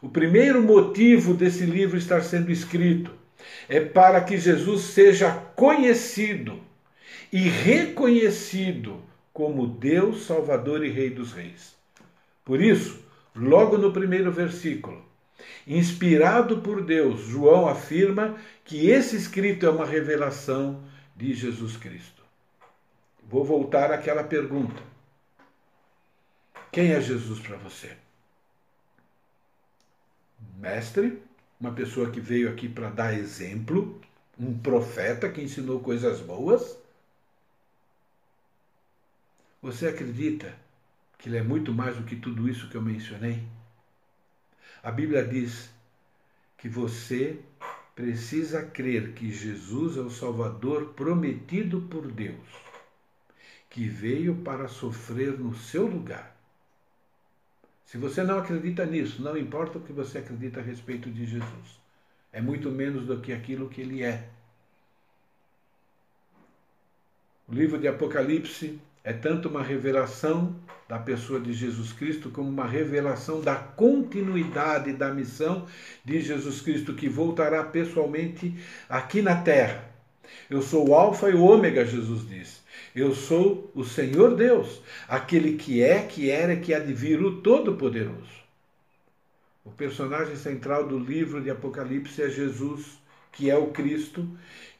O 0.00 0.08
primeiro 0.08 0.62
motivo 0.62 1.34
desse 1.34 1.64
livro 1.64 1.98
estar 1.98 2.22
sendo 2.22 2.50
escrito 2.50 3.10
é 3.68 3.80
para 3.80 4.20
que 4.20 4.38
Jesus 4.38 4.82
seja 4.82 5.30
conhecido 5.54 6.60
e 7.32 7.40
reconhecido 7.48 9.02
como 9.32 9.66
Deus, 9.66 10.24
Salvador 10.24 10.84
e 10.84 10.90
Rei 10.90 11.10
dos 11.10 11.32
Reis. 11.32 11.76
Por 12.44 12.60
isso, 12.60 13.04
logo 13.34 13.78
no 13.78 13.92
primeiro 13.92 14.32
versículo, 14.32 15.04
inspirado 15.66 16.58
por 16.58 16.82
Deus, 16.82 17.20
João 17.20 17.68
afirma 17.68 18.36
que 18.64 18.88
esse 18.88 19.16
escrito 19.16 19.66
é 19.66 19.70
uma 19.70 19.86
revelação 19.86 20.82
de 21.14 21.34
Jesus 21.34 21.76
Cristo. 21.76 22.22
Vou 23.22 23.44
voltar 23.44 23.92
àquela 23.92 24.24
pergunta: 24.24 24.82
Quem 26.72 26.92
é 26.92 27.00
Jesus 27.00 27.38
para 27.40 27.56
você? 27.58 27.96
Mestre, 30.56 31.22
uma 31.60 31.72
pessoa 31.72 32.10
que 32.10 32.20
veio 32.20 32.50
aqui 32.50 32.68
para 32.68 32.90
dar 32.90 33.14
exemplo, 33.14 34.00
um 34.38 34.56
profeta 34.58 35.28
que 35.28 35.42
ensinou 35.42 35.80
coisas 35.80 36.20
boas? 36.20 36.78
Você 39.60 39.88
acredita 39.88 40.54
que 41.18 41.28
ele 41.28 41.38
é 41.38 41.42
muito 41.42 41.72
mais 41.72 41.96
do 41.96 42.04
que 42.04 42.14
tudo 42.14 42.48
isso 42.48 42.68
que 42.68 42.76
eu 42.76 42.82
mencionei? 42.82 43.42
A 44.82 44.92
Bíblia 44.92 45.26
diz 45.26 45.68
que 46.56 46.68
você 46.68 47.40
precisa 47.96 48.62
crer 48.62 49.12
que 49.12 49.32
Jesus 49.32 49.96
é 49.96 50.00
o 50.00 50.10
Salvador 50.10 50.94
prometido 50.94 51.80
por 51.82 52.06
Deus, 52.12 52.46
que 53.68 53.88
veio 53.88 54.36
para 54.36 54.68
sofrer 54.68 55.36
no 55.36 55.56
seu 55.56 55.84
lugar. 55.84 56.37
Se 57.88 57.96
você 57.96 58.22
não 58.22 58.38
acredita 58.38 58.84
nisso, 58.84 59.22
não 59.22 59.34
importa 59.34 59.78
o 59.78 59.80
que 59.80 59.94
você 59.94 60.18
acredita 60.18 60.60
a 60.60 60.62
respeito 60.62 61.10
de 61.10 61.24
Jesus, 61.24 61.80
é 62.30 62.38
muito 62.38 62.70
menos 62.70 63.06
do 63.06 63.18
que 63.18 63.32
aquilo 63.32 63.70
que 63.70 63.80
ele 63.80 64.02
é. 64.02 64.28
O 67.48 67.54
livro 67.54 67.78
de 67.78 67.88
Apocalipse 67.88 68.78
é 69.02 69.14
tanto 69.14 69.48
uma 69.48 69.62
revelação 69.62 70.54
da 70.86 70.98
pessoa 70.98 71.40
de 71.40 71.54
Jesus 71.54 71.90
Cristo 71.90 72.28
como 72.28 72.50
uma 72.50 72.66
revelação 72.66 73.40
da 73.40 73.54
continuidade 73.54 74.92
da 74.92 75.10
missão 75.10 75.66
de 76.04 76.20
Jesus 76.20 76.60
Cristo 76.60 76.92
que 76.92 77.08
voltará 77.08 77.64
pessoalmente 77.64 78.54
aqui 78.86 79.22
na 79.22 79.40
terra. 79.40 79.82
Eu 80.50 80.60
sou 80.60 80.90
o 80.90 80.94
Alfa 80.94 81.30
e 81.30 81.34
o 81.34 81.42
Ômega, 81.42 81.86
Jesus 81.86 82.28
diz. 82.28 82.62
Eu 82.94 83.14
sou 83.14 83.70
o 83.74 83.84
Senhor 83.84 84.34
Deus, 84.34 84.80
aquele 85.06 85.56
que 85.56 85.82
é, 85.82 86.02
que 86.02 86.30
era 86.30 86.54
e 86.54 86.60
que 86.60 86.74
há 86.74 86.78
de 86.78 86.92
vir, 86.92 87.22
o 87.22 87.40
Todo-Poderoso. 87.40 88.38
O 89.64 89.70
personagem 89.70 90.36
central 90.36 90.86
do 90.86 90.98
livro 90.98 91.42
de 91.42 91.50
Apocalipse 91.50 92.22
é 92.22 92.30
Jesus, 92.30 92.98
que 93.30 93.50
é 93.50 93.56
o 93.56 93.68
Cristo, 93.68 94.26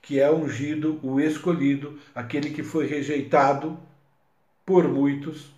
que 0.00 0.18
é 0.18 0.30
ungido, 0.30 0.98
o 1.02 1.20
escolhido, 1.20 1.98
aquele 2.14 2.50
que 2.50 2.62
foi 2.62 2.86
rejeitado 2.86 3.78
por 4.64 4.88
muitos 4.88 5.50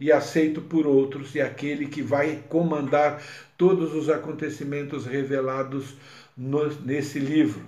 e 0.00 0.10
aceito 0.10 0.62
por 0.62 0.86
outros, 0.86 1.34
e 1.34 1.40
aquele 1.40 1.86
que 1.86 2.02
vai 2.02 2.42
comandar 2.48 3.22
todos 3.56 3.94
os 3.94 4.08
acontecimentos 4.08 5.04
revelados 5.04 5.94
no, 6.36 6.68
nesse 6.80 7.18
livro. 7.18 7.64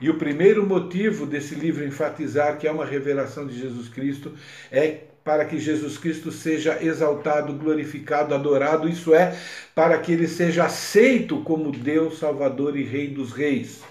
E 0.00 0.10
o 0.10 0.18
primeiro 0.18 0.66
motivo 0.66 1.24
desse 1.24 1.54
livro 1.54 1.84
enfatizar 1.84 2.58
que 2.58 2.66
é 2.66 2.72
uma 2.72 2.84
revelação 2.84 3.46
de 3.46 3.58
Jesus 3.58 3.88
Cristo 3.88 4.32
é 4.70 5.00
para 5.24 5.46
que 5.46 5.58
Jesus 5.58 5.96
Cristo 5.96 6.30
seja 6.30 6.82
exaltado, 6.84 7.54
glorificado, 7.54 8.34
adorado, 8.34 8.88
isso 8.88 9.14
é, 9.14 9.38
para 9.74 9.98
que 9.98 10.12
ele 10.12 10.28
seja 10.28 10.66
aceito 10.66 11.40
como 11.42 11.72
Deus, 11.72 12.18
Salvador 12.18 12.76
e 12.76 12.84
Rei 12.84 13.08
dos 13.08 13.32
Reis. 13.32 13.82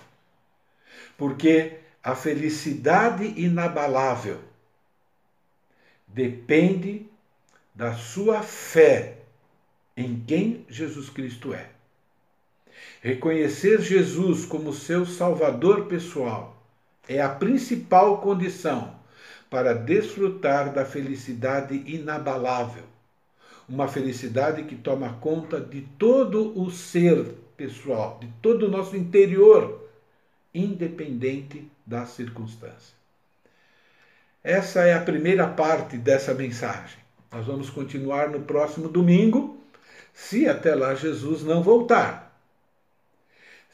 Porque 1.18 1.78
a 2.04 2.16
felicidade 2.16 3.34
inabalável 3.36 4.39
depende 6.08 7.08
da 7.74 7.93
sua 7.93 8.43
fé 8.43 9.18
em 9.97 10.24
quem 10.28 10.66
Jesus 10.70 11.10
Cristo 11.10 11.54
é. 11.54 11.72
Reconhecer 13.01 13.81
Jesus 13.81 14.45
como 14.45 14.73
seu 14.73 15.05
Salvador 15.05 15.86
pessoal 15.86 16.63
é 17.07 17.21
a 17.21 17.29
principal 17.29 18.21
condição 18.21 18.95
para 19.49 19.73
desfrutar 19.73 20.73
da 20.73 20.86
felicidade 20.86 21.84
inabalável, 21.86 22.84
uma 23.67 23.88
felicidade 23.88 24.63
que 24.63 24.75
toma 24.75 25.17
conta 25.21 25.59
de 25.59 25.81
todo 25.99 26.59
o 26.59 26.71
ser 26.71 27.23
pessoal, 27.55 28.17
de 28.19 28.27
todo 28.41 28.65
o 28.65 28.69
nosso 28.69 28.95
interior, 28.95 29.88
independente 30.53 31.69
das 31.86 32.09
circunstâncias. 32.09 32.93
Essa 34.43 34.81
é 34.81 34.93
a 34.93 35.01
primeira 35.01 35.47
parte 35.47 35.97
dessa 35.97 36.34
mensagem. 36.34 36.97
Nós 37.31 37.45
vamos 37.45 37.69
continuar 37.69 38.29
no 38.29 38.41
próximo 38.41 38.88
domingo, 38.89 39.57
se 40.13 40.47
até 40.47 40.75
lá 40.75 40.93
Jesus 40.95 41.43
não 41.43 41.63
voltar. 41.63 42.22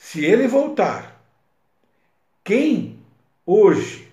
Se 0.02 0.24
ele 0.24 0.48
voltar, 0.48 1.22
quem 2.42 3.00
hoje 3.46 4.08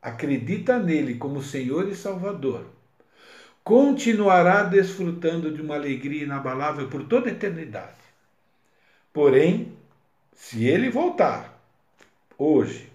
acredita 0.00 0.78
nele 0.78 1.16
como 1.16 1.42
Senhor 1.42 1.88
e 1.88 1.96
Salvador, 1.96 2.64
continuará 3.62 4.62
desfrutando 4.62 5.52
de 5.52 5.60
uma 5.60 5.74
alegria 5.74 6.22
inabalável 6.22 6.88
por 6.88 7.04
toda 7.04 7.28
a 7.28 7.32
eternidade. 7.32 7.98
Porém, 9.12 9.76
se 10.32 10.64
ele 10.64 10.90
voltar 10.90 11.60
hoje, 12.38 12.88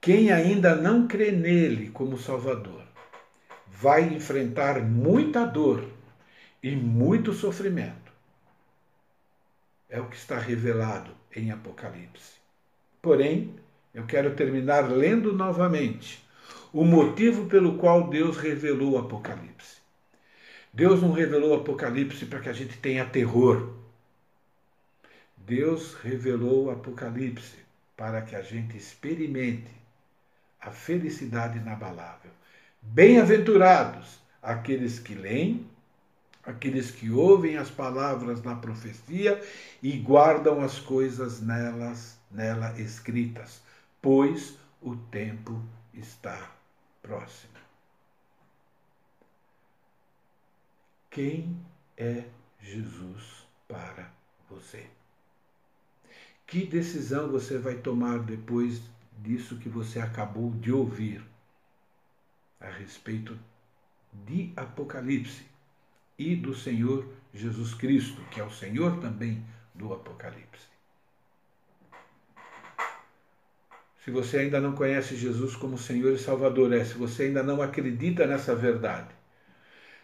quem 0.00 0.30
ainda 0.30 0.76
não 0.76 1.08
crê 1.08 1.32
nele 1.32 1.90
como 1.90 2.16
Salvador 2.16 2.84
vai 3.66 4.04
enfrentar 4.04 4.80
muita 4.80 5.44
dor 5.44 5.84
e 6.62 6.70
muito 6.74 7.32
sofrimento. 7.32 8.09
É 9.90 10.00
o 10.00 10.08
que 10.08 10.16
está 10.16 10.38
revelado 10.38 11.10
em 11.34 11.50
Apocalipse. 11.50 12.34
Porém, 13.02 13.56
eu 13.92 14.06
quero 14.06 14.34
terminar 14.36 14.88
lendo 14.88 15.32
novamente 15.32 16.24
o 16.72 16.84
motivo 16.84 17.46
pelo 17.46 17.76
qual 17.76 18.08
Deus 18.08 18.36
revelou 18.36 18.92
o 18.92 18.98
Apocalipse. 18.98 19.78
Deus 20.72 21.02
não 21.02 21.10
revelou 21.10 21.50
o 21.50 21.60
Apocalipse 21.60 22.24
para 22.26 22.38
que 22.38 22.48
a 22.48 22.52
gente 22.52 22.78
tenha 22.78 23.04
terror. 23.04 23.74
Deus 25.36 25.94
revelou 25.94 26.66
o 26.66 26.70
Apocalipse 26.70 27.56
para 27.96 28.22
que 28.22 28.36
a 28.36 28.42
gente 28.42 28.76
experimente 28.76 29.70
a 30.60 30.70
felicidade 30.70 31.58
inabalável. 31.58 32.30
Bem-aventurados 32.80 34.20
aqueles 34.40 35.00
que 35.00 35.14
leem, 35.14 35.66
aqueles 36.44 36.90
que 36.90 37.10
ouvem 37.10 37.56
as 37.56 37.70
palavras 37.70 38.40
da 38.40 38.54
profecia 38.54 39.42
e 39.82 39.92
guardam 39.98 40.60
as 40.60 40.78
coisas 40.78 41.40
nelas, 41.40 42.18
nela 42.30 42.78
escritas, 42.80 43.62
pois 44.00 44.56
o 44.80 44.96
tempo 44.96 45.62
está 45.92 46.52
próximo. 47.02 47.52
Quem 51.10 51.56
é 51.96 52.24
Jesus 52.60 53.46
para 53.66 54.10
você? 54.48 54.86
Que 56.46 56.64
decisão 56.64 57.30
você 57.30 57.58
vai 57.58 57.76
tomar 57.76 58.20
depois 58.20 58.80
disso 59.18 59.58
que 59.58 59.68
você 59.68 60.00
acabou 60.00 60.50
de 60.52 60.72
ouvir 60.72 61.22
a 62.60 62.68
respeito 62.70 63.38
de 64.12 64.52
Apocalipse 64.56 65.49
e 66.20 66.36
do 66.36 66.54
Senhor 66.54 67.06
Jesus 67.32 67.74
Cristo, 67.74 68.20
que 68.30 68.40
é 68.40 68.44
o 68.44 68.50
Senhor 68.50 69.00
também 69.00 69.42
do 69.74 69.92
Apocalipse. 69.92 70.68
Se 74.04 74.10
você 74.10 74.38
ainda 74.38 74.60
não 74.60 74.72
conhece 74.72 75.16
Jesus 75.16 75.56
como 75.56 75.78
Senhor 75.78 76.12
e 76.12 76.18
Salvador, 76.18 76.72
é 76.72 76.84
se 76.84 76.94
você 76.94 77.24
ainda 77.24 77.42
não 77.42 77.62
acredita 77.62 78.26
nessa 78.26 78.54
verdade, 78.54 79.08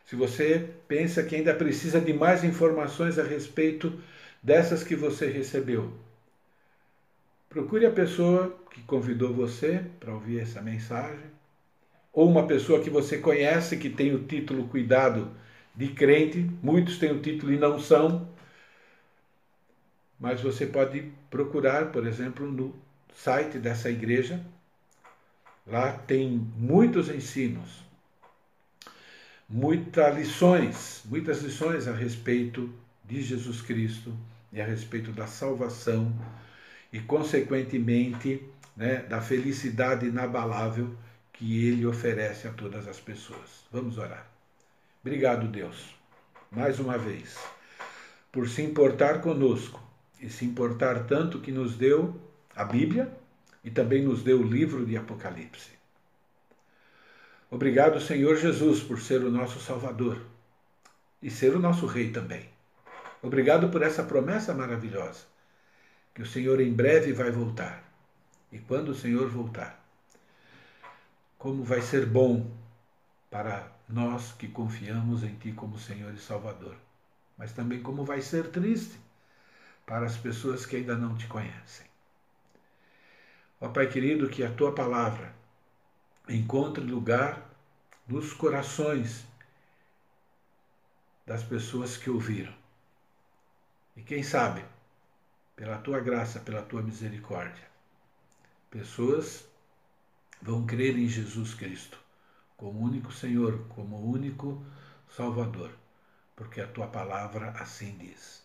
se 0.04 0.16
você 0.16 0.70
pensa 0.88 1.22
que 1.22 1.34
ainda 1.36 1.54
precisa 1.54 2.00
de 2.00 2.12
mais 2.12 2.44
informações 2.44 3.18
a 3.18 3.22
respeito 3.22 4.00
dessas 4.42 4.82
que 4.82 4.94
você 4.94 5.26
recebeu, 5.26 5.92
Procure 7.56 7.86
a 7.86 7.90
pessoa 7.90 8.54
que 8.70 8.82
convidou 8.82 9.32
você 9.32 9.82
para 9.98 10.12
ouvir 10.12 10.40
essa 10.40 10.60
mensagem, 10.60 11.24
ou 12.12 12.28
uma 12.28 12.46
pessoa 12.46 12.82
que 12.82 12.90
você 12.90 13.16
conhece 13.16 13.78
que 13.78 13.88
tem 13.88 14.14
o 14.14 14.24
título 14.24 14.68
Cuidado 14.68 15.30
de 15.76 15.88
Crente, 15.88 16.50
muitos 16.62 16.98
têm 16.98 17.12
o 17.12 17.20
título 17.20 17.52
e 17.52 17.58
não 17.58 17.78
são, 17.78 18.28
mas 20.18 20.40
você 20.40 20.66
pode 20.66 21.12
procurar, 21.30 21.92
por 21.92 22.06
exemplo, 22.06 22.50
no 22.50 22.74
site 23.14 23.58
dessa 23.58 23.90
igreja. 23.90 24.40
Lá 25.66 25.92
tem 25.92 26.30
muitos 26.56 27.08
ensinos, 27.08 27.84
muitas 29.48 30.16
lições, 30.16 31.02
muitas 31.04 31.42
lições 31.42 31.86
a 31.88 31.92
respeito 31.92 32.72
de 33.04 33.20
Jesus 33.20 33.60
Cristo 33.60 34.16
e 34.52 34.60
a 34.60 34.64
respeito 34.64 35.12
da 35.12 35.26
salvação 35.26 36.12
e, 36.92 37.00
consequentemente, 37.00 38.42
né, 38.76 38.98
da 39.02 39.20
felicidade 39.20 40.06
inabalável 40.06 40.96
que 41.32 41.66
Ele 41.66 41.84
oferece 41.84 42.46
a 42.46 42.52
todas 42.52 42.86
as 42.88 43.00
pessoas. 43.00 43.64
Vamos 43.70 43.98
orar. 43.98 44.35
Obrigado, 45.06 45.46
Deus, 45.46 45.94
mais 46.50 46.80
uma 46.80 46.98
vez, 46.98 47.38
por 48.32 48.48
se 48.48 48.60
importar 48.60 49.20
conosco 49.20 49.80
e 50.20 50.28
se 50.28 50.44
importar 50.44 51.06
tanto 51.06 51.38
que 51.38 51.52
nos 51.52 51.76
deu 51.76 52.20
a 52.56 52.64
Bíblia 52.64 53.16
e 53.62 53.70
também 53.70 54.02
nos 54.02 54.24
deu 54.24 54.40
o 54.40 54.42
livro 54.42 54.84
de 54.84 54.96
Apocalipse. 54.96 55.70
Obrigado, 57.48 58.00
Senhor 58.00 58.34
Jesus, 58.36 58.82
por 58.82 59.00
ser 59.00 59.22
o 59.22 59.30
nosso 59.30 59.60
Salvador 59.60 60.20
e 61.22 61.30
ser 61.30 61.54
o 61.54 61.60
nosso 61.60 61.86
Rei 61.86 62.10
também. 62.10 62.48
Obrigado 63.22 63.68
por 63.68 63.82
essa 63.82 64.02
promessa 64.02 64.52
maravilhosa, 64.52 65.22
que 66.16 66.22
o 66.22 66.26
Senhor 66.26 66.60
em 66.60 66.72
breve 66.72 67.12
vai 67.12 67.30
voltar. 67.30 67.80
E 68.50 68.58
quando 68.58 68.88
o 68.88 68.94
Senhor 68.96 69.28
voltar, 69.28 69.80
como 71.38 71.62
vai 71.62 71.80
ser 71.80 72.04
bom 72.06 72.50
para 73.30 73.75
nós 73.88 74.32
que 74.32 74.48
confiamos 74.48 75.22
em 75.22 75.34
Ti 75.36 75.52
como 75.52 75.78
Senhor 75.78 76.12
e 76.12 76.18
Salvador, 76.18 76.76
mas 77.38 77.52
também 77.52 77.82
como 77.82 78.04
vai 78.04 78.20
ser 78.20 78.50
triste 78.50 78.98
para 79.84 80.06
as 80.06 80.16
pessoas 80.16 80.66
que 80.66 80.76
ainda 80.76 80.96
não 80.96 81.16
te 81.16 81.26
conhecem. 81.26 81.86
Ó 83.60 83.68
Pai 83.68 83.88
querido, 83.88 84.28
que 84.28 84.42
a 84.42 84.52
Tua 84.52 84.74
palavra 84.74 85.34
encontre 86.28 86.82
lugar 86.82 87.48
nos 88.06 88.32
corações 88.32 89.24
das 91.24 91.42
pessoas 91.42 91.96
que 91.96 92.10
ouviram. 92.10 92.54
E 93.96 94.02
quem 94.02 94.22
sabe, 94.22 94.64
pela 95.54 95.78
tua 95.78 96.00
graça, 96.00 96.38
pela 96.40 96.62
tua 96.62 96.82
misericórdia, 96.82 97.66
pessoas 98.70 99.48
vão 100.42 100.66
crer 100.66 100.98
em 100.98 101.08
Jesus 101.08 101.54
Cristo 101.54 102.05
como 102.56 102.80
único 102.80 103.12
Senhor, 103.12 103.66
como 103.68 103.98
único 104.10 104.64
Salvador, 105.08 105.70
porque 106.34 106.60
a 106.60 106.66
tua 106.66 106.86
palavra 106.86 107.50
assim 107.58 107.96
diz. 107.98 108.44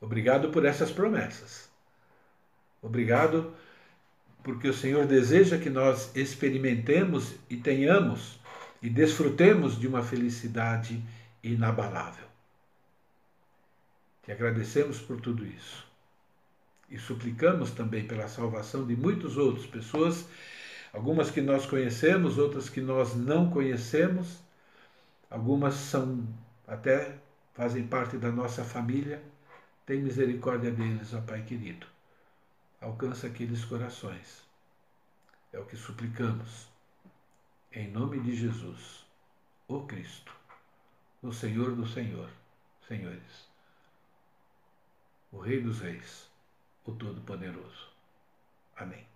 Obrigado 0.00 0.50
por 0.50 0.64
essas 0.64 0.90
promessas. 0.90 1.68
Obrigado 2.82 3.54
porque 4.42 4.68
o 4.68 4.74
Senhor 4.74 5.06
deseja 5.06 5.58
que 5.58 5.70
nós 5.70 6.14
experimentemos 6.14 7.34
e 7.50 7.56
tenhamos 7.56 8.38
e 8.80 8.88
desfrutemos 8.88 9.78
de 9.78 9.88
uma 9.88 10.02
felicidade 10.02 11.02
inabalável. 11.42 12.26
Te 14.22 14.32
agradecemos 14.32 15.00
por 15.00 15.20
tudo 15.20 15.44
isso 15.44 15.86
e 16.88 16.98
suplicamos 16.98 17.72
também 17.72 18.06
pela 18.06 18.28
salvação 18.28 18.86
de 18.86 18.96
muitas 18.96 19.36
outras 19.36 19.66
pessoas, 19.66 20.26
algumas 20.96 21.30
que 21.30 21.40
nós 21.40 21.66
conhecemos, 21.66 22.38
outras 22.38 22.68
que 22.68 22.80
nós 22.80 23.14
não 23.14 23.50
conhecemos, 23.50 24.40
algumas 25.30 25.74
são 25.74 26.26
até 26.66 27.18
fazem 27.54 27.86
parte 27.86 28.16
da 28.16 28.32
nossa 28.32 28.64
família. 28.64 29.22
Tem 29.84 30.02
misericórdia 30.02 30.72
deles, 30.72 31.14
ó 31.14 31.20
Pai 31.20 31.42
querido 31.42 31.86
alcança 32.80 33.26
aqueles 33.26 33.64
corações. 33.64 34.44
É 35.52 35.58
o 35.58 35.64
que 35.64 35.76
suplicamos. 35.76 36.68
Em 37.72 37.90
nome 37.90 38.20
de 38.20 38.34
Jesus, 38.34 39.04
o 39.68 39.82
Cristo, 39.82 40.32
o 41.22 41.32
Senhor 41.32 41.74
do 41.74 41.86
Senhor, 41.86 42.30
senhores, 42.88 43.48
o 45.30 45.38
Rei 45.38 45.60
dos 45.60 45.80
Reis, 45.80 46.30
o 46.86 46.92
Todo-Poderoso. 46.92 47.90
Amém. 48.76 49.15